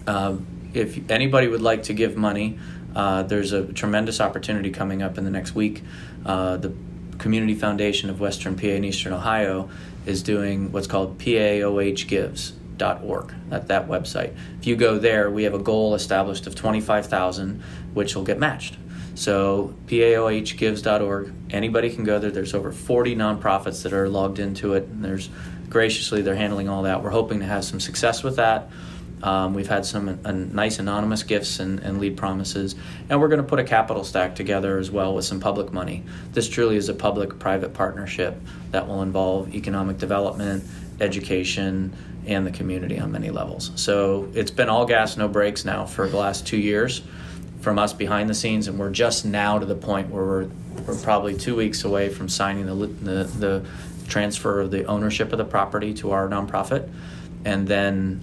uh, 0.05 0.37
if 0.75 1.09
anybody 1.09 1.47
would 1.47 1.63
like 1.63 1.81
to 1.83 1.95
give 1.95 2.15
money, 2.15 2.59
uh, 2.95 3.23
there's 3.23 3.53
a 3.53 3.73
tremendous 3.73 4.21
opportunity 4.21 4.69
coming 4.69 5.01
up 5.01 5.17
in 5.17 5.23
the 5.23 5.31
next 5.31 5.55
week. 5.55 5.81
Uh, 6.27 6.57
the 6.57 6.71
Community 7.17 7.55
Foundation 7.55 8.11
of 8.11 8.19
Western 8.19 8.55
PA 8.55 8.67
and 8.67 8.85
Eastern 8.85 9.13
Ohio 9.13 9.69
is 10.05 10.23
doing 10.23 10.71
what's 10.71 10.87
called 10.87 11.17
PAOH 11.17 12.07
Gives. 12.07 12.53
paohgives.org, 12.77 13.33
at 13.51 13.67
that 13.67 13.87
website. 13.87 14.35
If 14.59 14.67
you 14.67 14.75
go 14.75 14.97
there, 14.97 15.29
we 15.29 15.43
have 15.43 15.53
a 15.53 15.59
goal 15.59 15.95
established 15.95 16.47
of 16.47 16.55
25,000, 16.55 17.61
which 17.93 18.15
will 18.15 18.23
get 18.23 18.39
matched. 18.39 18.77
So 19.15 19.73
paohgives.org, 19.87 21.33
anybody 21.49 21.89
can 21.89 22.03
go 22.03 22.19
there. 22.19 22.31
There's 22.31 22.53
over 22.53 22.71
40 22.71 23.15
nonprofits 23.15 23.83
that 23.83 23.93
are 23.93 24.09
logged 24.09 24.39
into 24.39 24.73
it, 24.73 24.83
and 24.83 25.03
there's 25.03 25.29
graciously 25.69 26.21
they're 26.21 26.35
handling 26.35 26.69
all 26.69 26.83
that. 26.83 27.01
We're 27.01 27.11
hoping 27.11 27.39
to 27.39 27.45
have 27.45 27.63
some 27.63 27.79
success 27.79 28.23
with 28.23 28.35
that. 28.35 28.69
Um, 29.23 29.53
we've 29.53 29.67
had 29.67 29.85
some 29.85 30.19
uh, 30.23 30.31
nice 30.31 30.77
anonymous 30.79 31.23
gifts 31.23 31.59
and, 31.59 31.79
and 31.79 31.99
lead 31.99 32.17
promises, 32.17 32.75
and 33.09 33.19
we're 33.19 33.27
going 33.27 33.41
to 33.41 33.47
put 33.47 33.59
a 33.59 33.63
capital 33.63 34.03
stack 34.03 34.35
together 34.35 34.77
as 34.77 34.91
well 34.91 35.15
with 35.15 35.25
some 35.25 35.39
public 35.39 35.71
money. 35.71 36.03
This 36.33 36.47
truly 36.47 36.75
is 36.75 36.89
a 36.89 36.93
public-private 36.93 37.73
partnership 37.73 38.35
that 38.71 38.87
will 38.87 39.01
involve 39.01 39.55
economic 39.55 39.97
development, 39.97 40.63
education, 40.99 41.93
and 42.27 42.45
the 42.45 42.51
community 42.51 42.99
on 42.99 43.11
many 43.11 43.29
levels. 43.29 43.71
So 43.75 44.29
it's 44.33 44.51
been 44.51 44.69
all 44.69 44.85
gas, 44.85 45.17
no 45.17 45.27
brakes 45.27 45.65
now 45.65 45.85
for 45.85 46.07
the 46.07 46.17
last 46.17 46.45
two 46.45 46.57
years 46.57 47.01
from 47.61 47.79
us 47.79 47.93
behind 47.93 48.29
the 48.29 48.33
scenes, 48.35 48.67
and 48.67 48.77
we're 48.77 48.91
just 48.91 49.25
now 49.25 49.57
to 49.57 49.65
the 49.65 49.75
point 49.75 50.09
where 50.09 50.23
we're 50.23 50.49
we're 50.85 51.01
probably 51.01 51.35
two 51.35 51.55
weeks 51.55 51.83
away 51.83 52.09
from 52.09 52.29
signing 52.29 52.65
the 52.67 52.75
the, 52.75 53.23
the 53.23 53.65
transfer 54.07 54.61
of 54.61 54.69
the 54.69 54.85
ownership 54.85 55.31
of 55.31 55.39
the 55.39 55.45
property 55.45 55.93
to 55.95 56.11
our 56.11 56.27
nonprofit, 56.27 56.87
and 57.43 57.67
then 57.67 58.21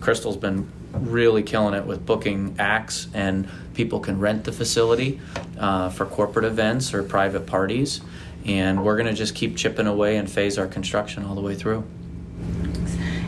Crystal's 0.00 0.36
been 0.36 0.68
really 0.92 1.42
killing 1.42 1.74
it 1.74 1.86
with 1.86 2.06
booking 2.06 2.56
acts, 2.58 3.08
and 3.14 3.48
people 3.74 4.00
can 4.00 4.18
rent 4.20 4.44
the 4.44 4.52
facility 4.52 5.20
uh, 5.58 5.88
for 5.90 6.06
corporate 6.06 6.44
events 6.44 6.94
or 6.94 7.02
private 7.02 7.46
parties. 7.46 8.00
And 8.44 8.84
we're 8.84 8.96
going 8.96 9.08
to 9.08 9.14
just 9.14 9.34
keep 9.34 9.56
chipping 9.56 9.86
away 9.86 10.16
and 10.16 10.30
phase 10.30 10.58
our 10.58 10.66
construction 10.66 11.24
all 11.24 11.34
the 11.34 11.40
way 11.40 11.54
through. 11.54 11.84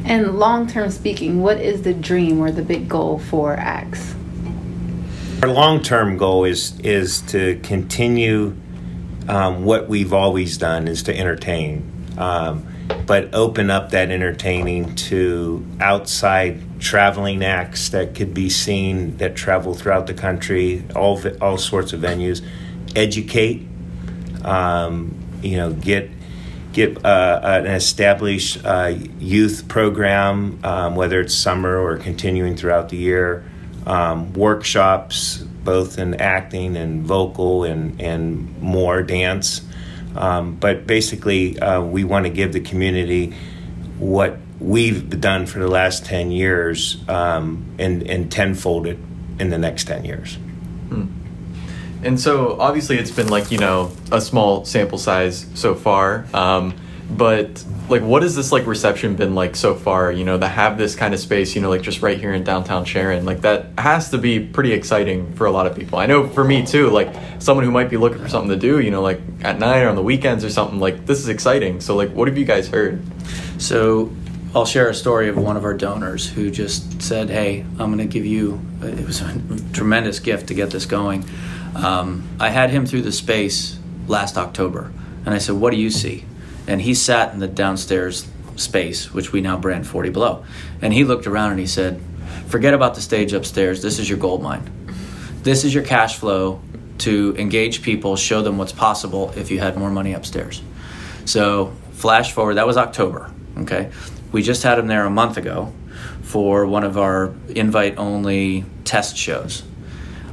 And 0.04 0.38
long 0.38 0.68
term 0.68 0.90
speaking, 0.90 1.42
what 1.42 1.60
is 1.60 1.82
the 1.82 1.92
dream 1.92 2.40
or 2.40 2.52
the 2.52 2.62
big 2.62 2.88
goal 2.88 3.18
for 3.18 3.54
ACTS? 3.54 4.14
Our 5.42 5.48
long 5.48 5.82
term 5.82 6.16
goal 6.16 6.44
is 6.44 6.78
is 6.80 7.22
to 7.22 7.58
continue 7.62 8.56
um, 9.28 9.64
what 9.64 9.88
we've 9.88 10.12
always 10.12 10.56
done 10.58 10.86
is 10.86 11.02
to 11.04 11.18
entertain, 11.18 11.90
um, 12.16 12.66
but 13.06 13.32
open 13.34 13.70
up 13.70 13.90
that 13.90 14.10
entertaining 14.10 14.94
to 14.96 15.64
outside 15.80 16.62
traveling 16.80 17.44
acts 17.44 17.88
that 17.90 18.14
could 18.14 18.34
be 18.34 18.48
seen 18.48 19.16
that 19.18 19.36
travel 19.36 19.74
throughout 19.74 20.06
the 20.06 20.14
country, 20.14 20.84
all 20.94 21.20
all 21.40 21.58
sorts 21.58 21.92
of 21.92 22.00
venues, 22.00 22.44
educate, 22.94 23.66
um, 24.44 25.14
you 25.42 25.56
know, 25.56 25.72
get 25.72 26.10
get 26.72 27.04
uh, 27.04 27.40
an 27.42 27.66
established 27.66 28.64
uh, 28.64 28.94
youth 29.18 29.66
program, 29.68 30.58
um, 30.62 30.94
whether 30.94 31.20
it's 31.20 31.34
summer 31.34 31.78
or 31.78 31.96
continuing 31.96 32.56
throughout 32.56 32.90
the 32.90 32.96
year, 32.96 33.44
um, 33.86 34.32
workshops 34.34 35.38
both 35.38 35.98
in 35.98 36.14
acting 36.14 36.76
and 36.76 37.02
vocal 37.02 37.64
and 37.64 38.00
and 38.00 38.60
more 38.60 39.02
dance. 39.02 39.60
Um, 40.16 40.56
but 40.56 40.86
basically, 40.86 41.58
uh, 41.58 41.80
we 41.82 42.04
want 42.04 42.24
to 42.24 42.30
give 42.30 42.52
the 42.52 42.60
community 42.60 43.34
what 43.98 44.38
we've 44.60 45.20
done 45.20 45.46
for 45.46 45.58
the 45.58 45.68
last 45.68 46.04
10 46.04 46.30
years 46.30 47.02
um, 47.08 47.64
and, 47.78 48.02
and 48.04 48.30
tenfold 48.30 48.86
it 48.86 48.98
in 49.38 49.50
the 49.50 49.58
next 49.58 49.84
10 49.84 50.04
years. 50.04 50.34
Hmm. 50.88 51.06
And 52.02 52.20
so 52.20 52.58
obviously 52.60 52.98
it's 52.98 53.10
been 53.10 53.28
like, 53.28 53.50
you 53.50 53.58
know, 53.58 53.90
a 54.12 54.20
small 54.20 54.64
sample 54.64 54.98
size 54.98 55.46
so 55.54 55.74
far. 55.74 56.26
Um, 56.32 56.74
but 57.10 57.64
like 57.88 58.02
what 58.02 58.22
has 58.22 58.34
this 58.34 58.50
like 58.50 58.66
reception 58.66 59.14
been 59.14 59.34
like 59.34 59.54
so 59.54 59.74
far 59.74 60.10
you 60.10 60.24
know 60.24 60.38
to 60.38 60.48
have 60.48 60.76
this 60.76 60.96
kind 60.96 61.14
of 61.14 61.20
space 61.20 61.54
you 61.54 61.62
know 61.62 61.68
like 61.68 61.82
just 61.82 62.02
right 62.02 62.18
here 62.18 62.34
in 62.34 62.42
downtown 62.42 62.84
sharon 62.84 63.24
like 63.24 63.42
that 63.42 63.66
has 63.78 64.10
to 64.10 64.18
be 64.18 64.40
pretty 64.40 64.72
exciting 64.72 65.32
for 65.34 65.46
a 65.46 65.50
lot 65.50 65.66
of 65.66 65.76
people 65.76 65.98
i 65.98 66.06
know 66.06 66.26
for 66.28 66.42
me 66.42 66.66
too 66.66 66.90
like 66.90 67.14
someone 67.38 67.64
who 67.64 67.70
might 67.70 67.88
be 67.88 67.96
looking 67.96 68.18
for 68.18 68.28
something 68.28 68.50
to 68.50 68.56
do 68.56 68.80
you 68.80 68.90
know 68.90 69.02
like 69.02 69.20
at 69.42 69.58
night 69.58 69.82
or 69.82 69.88
on 69.88 69.94
the 69.94 70.02
weekends 70.02 70.44
or 70.44 70.50
something 70.50 70.80
like 70.80 71.06
this 71.06 71.20
is 71.20 71.28
exciting 71.28 71.80
so 71.80 71.94
like 71.94 72.10
what 72.10 72.26
have 72.26 72.36
you 72.36 72.44
guys 72.44 72.68
heard 72.68 73.00
so 73.58 74.10
I'll 74.54 74.64
share 74.64 74.88
a 74.88 74.94
story 74.94 75.28
of 75.28 75.36
one 75.36 75.58
of 75.58 75.64
our 75.64 75.74
donors 75.74 76.26
who 76.26 76.50
just 76.50 77.02
said, 77.02 77.28
"Hey, 77.28 77.60
I'm 77.78 77.94
going 77.94 77.98
to 77.98 78.06
give 78.06 78.24
you." 78.24 78.58
It 78.80 79.04
was 79.04 79.20
a 79.20 79.38
tremendous 79.74 80.18
gift 80.18 80.46
to 80.48 80.54
get 80.54 80.70
this 80.70 80.86
going. 80.86 81.26
Um, 81.74 82.26
I 82.40 82.48
had 82.48 82.70
him 82.70 82.86
through 82.86 83.02
the 83.02 83.12
space 83.12 83.78
last 84.08 84.38
October, 84.38 84.92
and 85.26 85.34
I 85.34 85.38
said, 85.38 85.56
"What 85.56 85.72
do 85.72 85.76
you 85.76 85.90
see?" 85.90 86.24
And 86.66 86.80
he 86.82 86.94
sat 86.94 87.32
in 87.32 87.38
the 87.38 87.46
downstairs 87.46 88.26
space, 88.56 89.12
which 89.12 89.32
we 89.32 89.40
now 89.40 89.56
brand 89.56 89.86
40 89.86 90.10
Below. 90.10 90.44
And 90.82 90.92
he 90.92 91.04
looked 91.04 91.26
around 91.26 91.52
and 91.52 91.60
he 91.60 91.66
said, 91.66 92.00
Forget 92.48 92.74
about 92.74 92.94
the 92.94 93.00
stage 93.00 93.32
upstairs. 93.32 93.82
This 93.82 93.98
is 93.98 94.08
your 94.08 94.18
gold 94.18 94.42
mine. 94.42 94.70
This 95.42 95.64
is 95.64 95.74
your 95.74 95.84
cash 95.84 96.16
flow 96.16 96.60
to 96.98 97.34
engage 97.38 97.82
people, 97.82 98.16
show 98.16 98.42
them 98.42 98.58
what's 98.58 98.72
possible 98.72 99.32
if 99.36 99.50
you 99.50 99.58
had 99.58 99.76
more 99.76 99.90
money 99.90 100.12
upstairs. 100.12 100.62
So, 101.24 101.72
flash 101.92 102.32
forward, 102.32 102.54
that 102.54 102.66
was 102.66 102.76
October, 102.76 103.30
okay? 103.58 103.90
We 104.32 104.42
just 104.42 104.62
had 104.62 104.78
him 104.78 104.86
there 104.86 105.04
a 105.04 105.10
month 105.10 105.36
ago 105.36 105.72
for 106.22 106.66
one 106.66 106.84
of 106.84 106.98
our 106.98 107.34
invite 107.48 107.98
only 107.98 108.64
test 108.84 109.16
shows. 109.16 109.62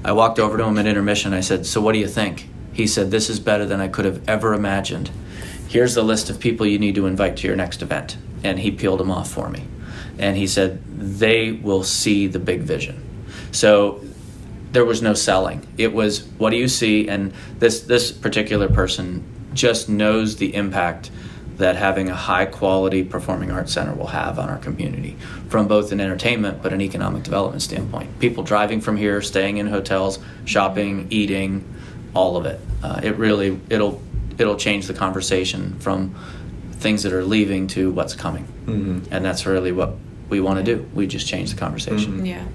I 0.05 0.11
walked 0.13 0.39
over 0.39 0.57
to 0.57 0.63
him 0.63 0.77
at 0.77 0.85
intermission. 0.85 1.33
I 1.33 1.41
said, 1.41 1.65
So, 1.65 1.81
what 1.81 1.93
do 1.93 1.99
you 1.99 2.07
think? 2.07 2.47
He 2.73 2.87
said, 2.87 3.11
This 3.11 3.29
is 3.29 3.39
better 3.39 3.65
than 3.65 3.79
I 3.79 3.87
could 3.87 4.05
have 4.05 4.27
ever 4.27 4.53
imagined 4.53 5.11
here's 5.73 5.95
the 5.95 6.03
list 6.03 6.29
of 6.29 6.39
people 6.39 6.67
you 6.67 6.77
need 6.77 6.93
to 6.93 7.07
invite 7.07 7.35
to 7.35 7.47
your 7.47 7.55
next 7.55 7.81
event. 7.81 8.15
And 8.43 8.59
he 8.59 8.69
peeled 8.69 8.99
them 8.99 9.09
off 9.09 9.31
for 9.31 9.49
me. 9.49 9.65
And 10.19 10.37
he 10.37 10.45
said, 10.45 10.83
they 10.85 11.51
will 11.51 11.81
see 11.83 12.27
the 12.27 12.37
big 12.37 12.61
vision. 12.61 13.03
So 13.51 14.03
there 14.71 14.85
was 14.85 15.01
no 15.01 15.15
selling. 15.15 15.67
It 15.79 15.91
was, 15.91 16.25
what 16.37 16.51
do 16.51 16.57
you 16.57 16.67
see? 16.67 17.09
And 17.09 17.33
this, 17.57 17.81
this 17.81 18.11
particular 18.11 18.69
person 18.69 19.23
just 19.55 19.89
knows 19.89 20.35
the 20.35 20.53
impact 20.53 21.09
that 21.57 21.75
having 21.75 22.07
a 22.07 22.15
high 22.15 22.45
quality 22.45 23.03
performing 23.03 23.49
arts 23.49 23.73
center 23.73 23.95
will 23.95 24.07
have 24.07 24.37
on 24.37 24.49
our 24.49 24.57
community 24.59 25.17
from 25.49 25.67
both 25.67 25.91
an 25.91 25.99
entertainment 25.99 26.61
but 26.61 26.71
an 26.71 26.81
economic 26.81 27.23
development 27.23 27.63
standpoint. 27.63 28.19
People 28.19 28.43
driving 28.43 28.79
from 28.79 28.95
here, 28.95 29.23
staying 29.23 29.57
in 29.57 29.67
hotels, 29.67 30.19
shopping, 30.45 31.07
eating, 31.09 31.63
all 32.13 32.37
of 32.37 32.45
it. 32.45 32.59
Uh, 32.83 32.99
it 33.03 33.17
really 33.17 33.59
it'll 33.69 34.01
it'll 34.37 34.57
change 34.57 34.87
the 34.87 34.93
conversation 34.93 35.79
from 35.79 36.15
things 36.73 37.03
that 37.03 37.13
are 37.13 37.23
leaving 37.23 37.67
to 37.67 37.91
what's 37.91 38.15
coming. 38.15 38.43
Mm-hmm. 38.65 39.13
And 39.13 39.23
that's 39.23 39.45
really 39.45 39.71
what 39.71 39.95
we 40.29 40.39
want 40.41 40.57
to 40.57 40.75
do. 40.75 40.89
We 40.93 41.07
just 41.07 41.27
change 41.27 41.51
the 41.51 41.57
conversation. 41.57 42.13
Mm-hmm. 42.13 42.25
Yeah. 42.25 42.45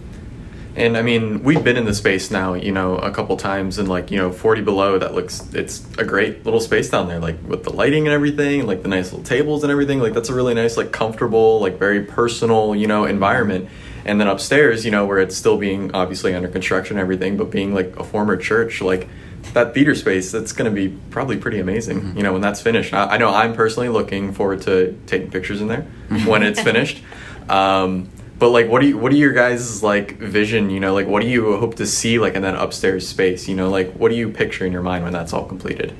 And 0.77 0.97
I 0.97 1.03
mean, 1.03 1.43
we've 1.43 1.65
been 1.65 1.77
in 1.77 1.87
the 1.87 1.95
space 1.95 2.31
now, 2.31 2.55
you 2.55 2.71
know, 2.71 2.99
a 2.99 3.11
couple 3.11 3.37
times, 3.37 3.79
and 3.79 3.89
like, 3.89 4.13
you 4.13 4.17
know, 4.17 4.31
40 4.31 4.63
below, 4.63 4.99
that 4.99 5.13
looks, 5.13 5.43
it's 5.53 5.85
a 5.97 6.05
great 6.05 6.45
little 6.45 6.61
space 6.61 6.89
down 6.89 7.09
there, 7.09 7.19
like 7.19 7.37
with 7.49 7.65
the 7.65 7.73
lighting 7.73 8.07
and 8.07 8.15
everything, 8.15 8.65
like 8.65 8.83
the 8.83 8.89
nice 8.89 9.11
little 9.11 9.25
tables 9.25 9.65
and 9.65 9.73
everything. 9.73 9.99
Like, 9.99 10.13
that's 10.13 10.29
a 10.29 10.35
really 10.35 10.55
nice, 10.55 10.77
like, 10.77 10.93
comfortable, 10.93 11.59
like, 11.61 11.79
very 11.79 12.05
personal, 12.05 12.77
you 12.77 12.87
know, 12.87 13.07
environment. 13.07 13.69
And 14.05 14.21
then 14.21 14.29
upstairs, 14.29 14.85
you 14.85 14.93
know, 14.93 15.05
where 15.05 15.19
it's 15.19 15.37
still 15.37 15.59
being 15.59 15.91
obviously 15.95 16.33
under 16.33 16.49
construction 16.49 16.97
and 16.97 17.03
everything, 17.03 17.37
but 17.37 17.51
being 17.51 17.75
like 17.75 17.97
a 17.97 18.05
former 18.05 18.37
church, 18.37 18.81
like, 18.81 19.09
that 19.55 19.75
theater 19.75 19.95
space 19.95 20.31
that's 20.31 20.53
going 20.53 20.71
to 20.71 20.75
be 20.75 20.97
probably 21.11 21.37
pretty 21.37 21.59
amazing 21.59 22.01
mm-hmm. 22.01 22.17
you 22.17 22.23
know 22.23 22.33
when 22.33 22.41
that's 22.41 22.61
finished. 22.61 22.93
I, 22.93 23.05
I, 23.05 23.19
know 23.19 23.31
i'm 23.35 23.55
personally 23.55 23.89
looking 23.89 24.33
forward 24.33 24.63
to 24.63 24.99
taking 25.07 25.31
pictures 25.31 25.61
in 25.61 25.69
there 25.69 25.87
mm-hmm. 26.09 26.27
when 26.27 26.43
it's 26.43 26.61
finished. 26.61 27.03
Um, 27.49 28.11
but 28.39 28.51
like 28.51 28.69
what 28.69 28.81
do 28.81 28.89
you 28.89 28.99
what 28.99 29.13
are 29.13 29.17
your 29.17 29.33
guys 29.33 29.83
like 29.83 30.19
vision 30.19 30.71
you 30.71 30.81
know 30.81 30.95
like 30.95 31.07
what 31.07 31.23
do 31.23 31.29
you 31.29 31.57
hope 31.57 31.75
to 31.77 31.87
see 31.87 32.19
like 32.19 32.35
in 32.35 32.43
that 32.43 32.55
upstairs 32.55 33.09
space 33.09 33.49
you 33.49 33.57
know 33.57 33.69
like 33.69 33.93
what 33.95 34.11
do 34.11 34.15
you 34.15 34.29
picture 34.31 34.65
in 34.65 34.73
your 34.73 34.83
mind 34.83 35.05
when 35.05 35.13
that's 35.13 35.33
all 35.33 35.45
completed? 35.45 35.95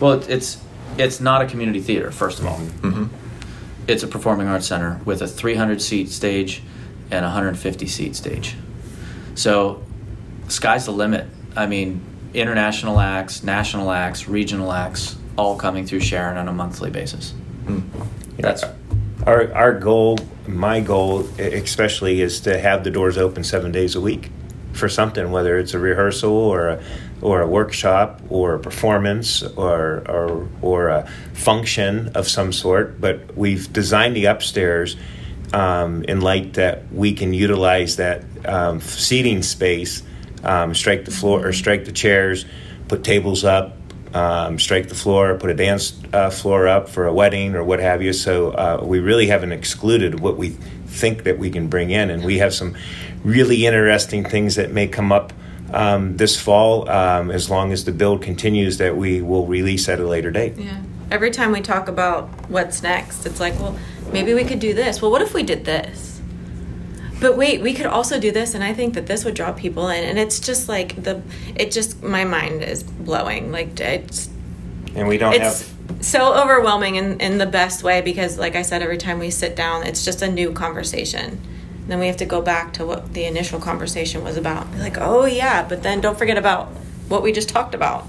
Well 0.00 0.22
it's 0.28 0.62
it's 0.96 1.20
not 1.20 1.42
a 1.42 1.46
community 1.46 1.80
theater 1.80 2.10
first 2.10 2.38
of 2.38 2.46
all. 2.46 2.58
Mm-hmm. 2.58 3.06
it's 3.88 4.02
a 4.02 4.06
performing 4.06 4.48
arts 4.48 4.66
center 4.66 5.00
with 5.04 5.22
a 5.22 5.26
300 5.26 5.82
seat 5.82 6.10
stage 6.10 6.62
and 7.10 7.24
150 7.24 7.86
seat 7.86 8.16
stage. 8.16 8.56
So 9.34 9.82
sky's 10.48 10.86
the 10.86 10.92
limit. 10.92 11.26
I 11.56 11.66
mean 11.66 12.00
international 12.34 13.00
acts, 13.00 13.42
national 13.42 13.90
acts, 13.90 14.28
regional 14.28 14.72
acts, 14.72 15.16
all 15.36 15.56
coming 15.56 15.86
through 15.86 16.00
Sharon 16.00 16.36
on 16.36 16.48
a 16.48 16.52
monthly 16.52 16.90
basis. 16.90 17.32
Mm. 17.64 17.82
That's 18.38 18.64
our 19.26 19.52
our 19.54 19.78
goal. 19.78 20.18
My 20.46 20.80
goal, 20.80 21.20
especially, 21.38 22.20
is 22.20 22.40
to 22.40 22.58
have 22.58 22.84
the 22.84 22.90
doors 22.90 23.16
open 23.16 23.44
seven 23.44 23.72
days 23.72 23.94
a 23.94 24.00
week 24.00 24.30
for 24.72 24.88
something, 24.88 25.30
whether 25.30 25.58
it's 25.58 25.72
a 25.72 25.78
rehearsal 25.78 26.32
or 26.32 26.68
a 26.68 26.82
or 27.22 27.40
a 27.40 27.46
workshop 27.46 28.20
or 28.28 28.54
a 28.54 28.58
performance 28.58 29.42
or 29.42 30.02
or 30.08 30.48
or 30.60 30.88
a 30.88 31.08
function 31.32 32.08
of 32.08 32.28
some 32.28 32.52
sort. 32.52 33.00
But 33.00 33.36
we've 33.36 33.72
designed 33.72 34.16
the 34.16 34.26
upstairs 34.26 34.96
um, 35.54 36.02
in 36.04 36.20
light 36.20 36.54
that 36.54 36.92
we 36.92 37.12
can 37.12 37.32
utilize 37.32 37.96
that 37.96 38.24
um, 38.44 38.80
seating 38.80 39.42
space 39.42 40.02
um, 40.44 40.74
strike 40.74 41.04
the 41.04 41.10
floor 41.10 41.46
or 41.46 41.52
strike 41.52 41.84
the 41.84 41.92
chairs, 41.92 42.44
put 42.88 43.04
tables 43.04 43.44
up, 43.44 43.76
um, 44.14 44.58
strike 44.58 44.88
the 44.88 44.94
floor, 44.94 45.36
put 45.36 45.50
a 45.50 45.54
dance 45.54 46.00
uh, 46.12 46.30
floor 46.30 46.68
up 46.68 46.88
for 46.88 47.06
a 47.06 47.12
wedding 47.12 47.54
or 47.54 47.64
what 47.64 47.80
have 47.80 48.02
you. 48.02 48.12
So 48.12 48.50
uh, 48.50 48.80
we 48.82 49.00
really 49.00 49.26
haven't 49.26 49.52
excluded 49.52 50.20
what 50.20 50.36
we 50.36 50.50
think 50.86 51.24
that 51.24 51.38
we 51.38 51.50
can 51.50 51.68
bring 51.68 51.90
in, 51.90 52.10
and 52.10 52.24
we 52.24 52.38
have 52.38 52.54
some 52.54 52.76
really 53.24 53.66
interesting 53.66 54.24
things 54.24 54.54
that 54.54 54.70
may 54.70 54.86
come 54.86 55.10
up. 55.10 55.32
Um, 55.72 56.16
this 56.18 56.40
fall, 56.40 56.88
um, 56.88 57.32
as 57.32 57.50
long 57.50 57.72
as 57.72 57.84
the 57.84 57.90
build 57.90 58.22
continues, 58.22 58.78
that 58.78 58.96
we 58.96 59.20
will 59.22 59.46
release 59.46 59.88
at 59.88 59.98
a 59.98 60.06
later 60.06 60.30
date. 60.30 60.56
Yeah. 60.56 60.80
Every 61.10 61.32
time 61.32 61.50
we 61.50 61.60
talk 61.60 61.88
about 61.88 62.28
what's 62.48 62.82
next, 62.82 63.26
it's 63.26 63.40
like, 63.40 63.58
well, 63.58 63.76
maybe 64.12 64.34
we 64.34 64.44
could 64.44 64.60
do 64.60 64.72
this. 64.72 65.02
Well, 65.02 65.10
what 65.10 65.20
if 65.20 65.34
we 65.34 65.42
did 65.42 65.64
this? 65.64 66.13
But 67.24 67.38
wait, 67.38 67.62
we 67.62 67.72
could 67.72 67.86
also 67.86 68.20
do 68.20 68.30
this, 68.30 68.52
and 68.52 68.62
I 68.62 68.74
think 68.74 68.92
that 68.92 69.06
this 69.06 69.24
would 69.24 69.32
draw 69.32 69.50
people 69.50 69.88
in. 69.88 70.04
And 70.04 70.18
it's 70.18 70.38
just 70.38 70.68
like 70.68 71.04
the, 71.04 71.22
it 71.56 71.72
just 71.72 72.02
my 72.02 72.22
mind 72.22 72.62
is 72.62 72.82
blowing. 72.82 73.50
Like 73.50 73.80
it's, 73.80 74.28
And 74.94 75.08
we 75.08 75.16
don't 75.16 75.32
it's 75.32 75.62
have 75.62 76.04
so 76.04 76.34
overwhelming 76.34 76.96
in 76.96 77.18
in 77.20 77.38
the 77.38 77.46
best 77.46 77.82
way 77.82 78.02
because, 78.02 78.36
like 78.36 78.56
I 78.56 78.60
said, 78.60 78.82
every 78.82 78.98
time 78.98 79.18
we 79.20 79.30
sit 79.30 79.56
down, 79.56 79.86
it's 79.86 80.04
just 80.04 80.20
a 80.20 80.30
new 80.30 80.52
conversation. 80.52 81.40
Then 81.88 81.98
we 81.98 82.08
have 82.08 82.18
to 82.18 82.26
go 82.26 82.42
back 82.42 82.74
to 82.74 82.84
what 82.84 83.14
the 83.14 83.24
initial 83.24 83.58
conversation 83.58 84.22
was 84.22 84.36
about. 84.36 84.70
Like, 84.76 84.98
oh 84.98 85.24
yeah, 85.24 85.66
but 85.66 85.82
then 85.82 86.02
don't 86.02 86.18
forget 86.18 86.36
about 86.36 86.66
what 87.08 87.22
we 87.22 87.32
just 87.32 87.48
talked 87.48 87.74
about. 87.74 88.06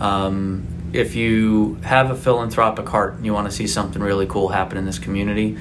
Um, 0.00 0.64
if 0.92 1.14
you 1.14 1.74
have 1.82 2.10
a 2.10 2.16
philanthropic 2.16 2.88
heart 2.88 3.14
and 3.14 3.24
you 3.24 3.32
want 3.32 3.48
to 3.48 3.54
see 3.54 3.66
something 3.66 4.02
really 4.02 4.26
cool 4.26 4.48
happen 4.48 4.76
in 4.76 4.86
this 4.86 4.98
community, 4.98 5.56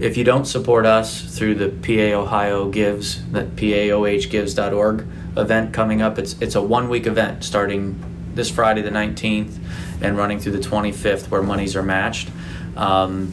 if 0.00 0.16
you 0.16 0.24
don't 0.24 0.46
support 0.46 0.86
us 0.86 1.36
through 1.36 1.56
the 1.56 1.68
PA 1.68 2.18
Ohio 2.18 2.70
Gives, 2.70 3.30
that 3.32 3.56
paohgives.org 3.56 5.06
event 5.36 5.72
coming 5.74 6.00
up, 6.00 6.18
it's 6.18 6.40
it's 6.40 6.54
a 6.54 6.62
one 6.62 6.88
week 6.88 7.06
event 7.06 7.44
starting 7.44 8.02
this 8.34 8.50
Friday 8.50 8.80
the 8.80 8.90
19th 8.90 9.58
and 10.00 10.16
running 10.16 10.40
through 10.40 10.52
the 10.52 10.58
25th 10.58 11.28
where 11.28 11.42
monies 11.42 11.76
are 11.76 11.82
matched. 11.82 12.30
Um, 12.76 13.32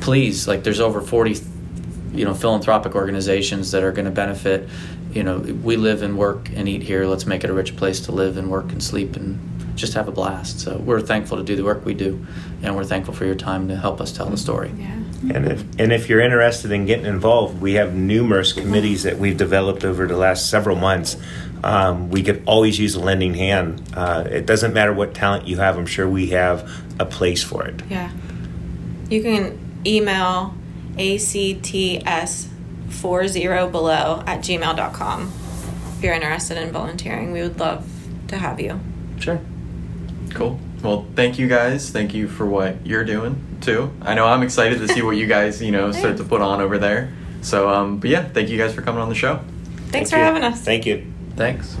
please, 0.00 0.48
like 0.48 0.64
there's 0.64 0.80
over 0.80 1.00
40 1.02 1.36
you 2.14 2.24
know 2.24 2.32
philanthropic 2.32 2.94
organizations 2.94 3.72
that 3.72 3.82
are 3.82 3.92
going 3.92 4.04
to 4.04 4.10
benefit 4.10 4.68
you 5.12 5.22
know 5.22 5.38
we 5.38 5.76
live 5.76 6.02
and 6.02 6.16
work 6.16 6.48
and 6.54 6.68
eat 6.68 6.82
here 6.82 7.06
let's 7.06 7.26
make 7.26 7.42
it 7.42 7.50
a 7.50 7.52
rich 7.52 7.76
place 7.76 8.00
to 8.00 8.12
live 8.12 8.36
and 8.36 8.48
work 8.50 8.70
and 8.70 8.82
sleep 8.82 9.16
and 9.16 9.53
just 9.74 9.94
have 9.94 10.08
a 10.08 10.12
blast 10.12 10.60
so 10.60 10.78
we're 10.78 11.00
thankful 11.00 11.36
to 11.36 11.42
do 11.44 11.56
the 11.56 11.64
work 11.64 11.84
we 11.84 11.94
do 11.94 12.24
and 12.62 12.76
we're 12.76 12.84
thankful 12.84 13.12
for 13.12 13.24
your 13.24 13.34
time 13.34 13.68
to 13.68 13.76
help 13.76 14.00
us 14.00 14.12
tell 14.12 14.26
the 14.26 14.36
story 14.36 14.72
Yeah. 14.76 15.00
And 15.32 15.46
if, 15.46 15.64
and 15.78 15.92
if 15.92 16.08
you're 16.08 16.20
interested 16.20 16.70
in 16.70 16.86
getting 16.86 17.06
involved, 17.06 17.60
we 17.60 17.74
have 17.74 17.94
numerous 17.94 18.52
committees 18.52 19.04
that 19.04 19.18
we've 19.18 19.36
developed 19.36 19.84
over 19.84 20.06
the 20.06 20.16
last 20.16 20.50
several 20.50 20.76
months. 20.76 21.16
Um, 21.62 22.10
we 22.10 22.22
could 22.22 22.42
always 22.46 22.78
use 22.78 22.94
a 22.94 23.00
lending 23.00 23.34
hand. 23.34 23.82
Uh, 23.94 24.24
it 24.30 24.44
doesn't 24.44 24.74
matter 24.74 24.92
what 24.92 25.14
talent 25.14 25.48
you 25.48 25.56
have, 25.58 25.78
I'm 25.78 25.86
sure 25.86 26.06
we 26.08 26.30
have 26.30 26.68
a 27.00 27.06
place 27.06 27.42
for 27.42 27.64
it. 27.66 27.82
Yeah. 27.88 28.10
You 29.08 29.22
can 29.22 29.58
email 29.86 30.54
acts40 30.98 33.72
below 33.72 34.22
at 34.26 34.40
gmail.com 34.40 35.32
if 35.96 36.02
you're 36.02 36.14
interested 36.14 36.58
in 36.58 36.70
volunteering. 36.70 37.32
We 37.32 37.40
would 37.42 37.58
love 37.58 37.88
to 38.28 38.36
have 38.36 38.60
you. 38.60 38.78
sure 39.18 39.40
Cool. 40.34 40.58
Well, 40.82 41.06
thank 41.14 41.38
you 41.38 41.48
guys. 41.48 41.90
Thank 41.90 42.12
you 42.12 42.28
for 42.28 42.44
what 42.44 42.86
you're 42.86 43.04
doing 43.04 43.42
too. 43.60 43.90
I 44.02 44.14
know 44.14 44.26
I'm 44.26 44.42
excited 44.42 44.78
to 44.80 44.88
see 44.88 45.00
what 45.00 45.16
you 45.16 45.26
guys, 45.26 45.62
you 45.62 45.70
know, 45.70 45.92
start 45.92 46.18
to 46.18 46.24
put 46.24 46.42
on 46.42 46.60
over 46.60 46.76
there. 46.76 47.12
So, 47.40 47.68
um, 47.68 47.98
but 47.98 48.10
yeah, 48.10 48.28
thank 48.28 48.48
you 48.50 48.58
guys 48.58 48.74
for 48.74 48.82
coming 48.82 49.00
on 49.00 49.08
the 49.08 49.14
show. 49.14 49.36
Thanks 49.88 49.90
Thank 49.90 50.08
for 50.10 50.16
you. 50.16 50.22
having 50.24 50.42
us. 50.42 50.60
Thank 50.60 50.86
you. 50.86 51.10
thanks 51.36 51.76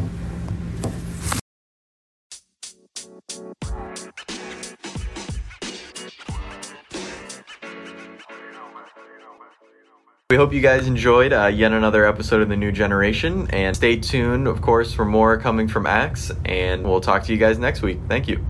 We 10.34 10.38
hope 10.38 10.52
you 10.52 10.60
guys 10.60 10.88
enjoyed 10.88 11.32
uh, 11.32 11.46
yet 11.46 11.70
another 11.70 12.04
episode 12.04 12.42
of 12.42 12.48
the 12.48 12.56
New 12.56 12.72
Generation, 12.72 13.48
and 13.50 13.76
stay 13.76 13.94
tuned, 13.94 14.48
of 14.48 14.60
course, 14.60 14.92
for 14.92 15.04
more 15.04 15.38
coming 15.38 15.68
from 15.68 15.86
ACTS. 15.86 16.32
And 16.44 16.82
we'll 16.82 17.00
talk 17.00 17.22
to 17.26 17.32
you 17.32 17.38
guys 17.38 17.56
next 17.60 17.82
week. 17.82 18.00
Thank 18.08 18.26
you. 18.26 18.44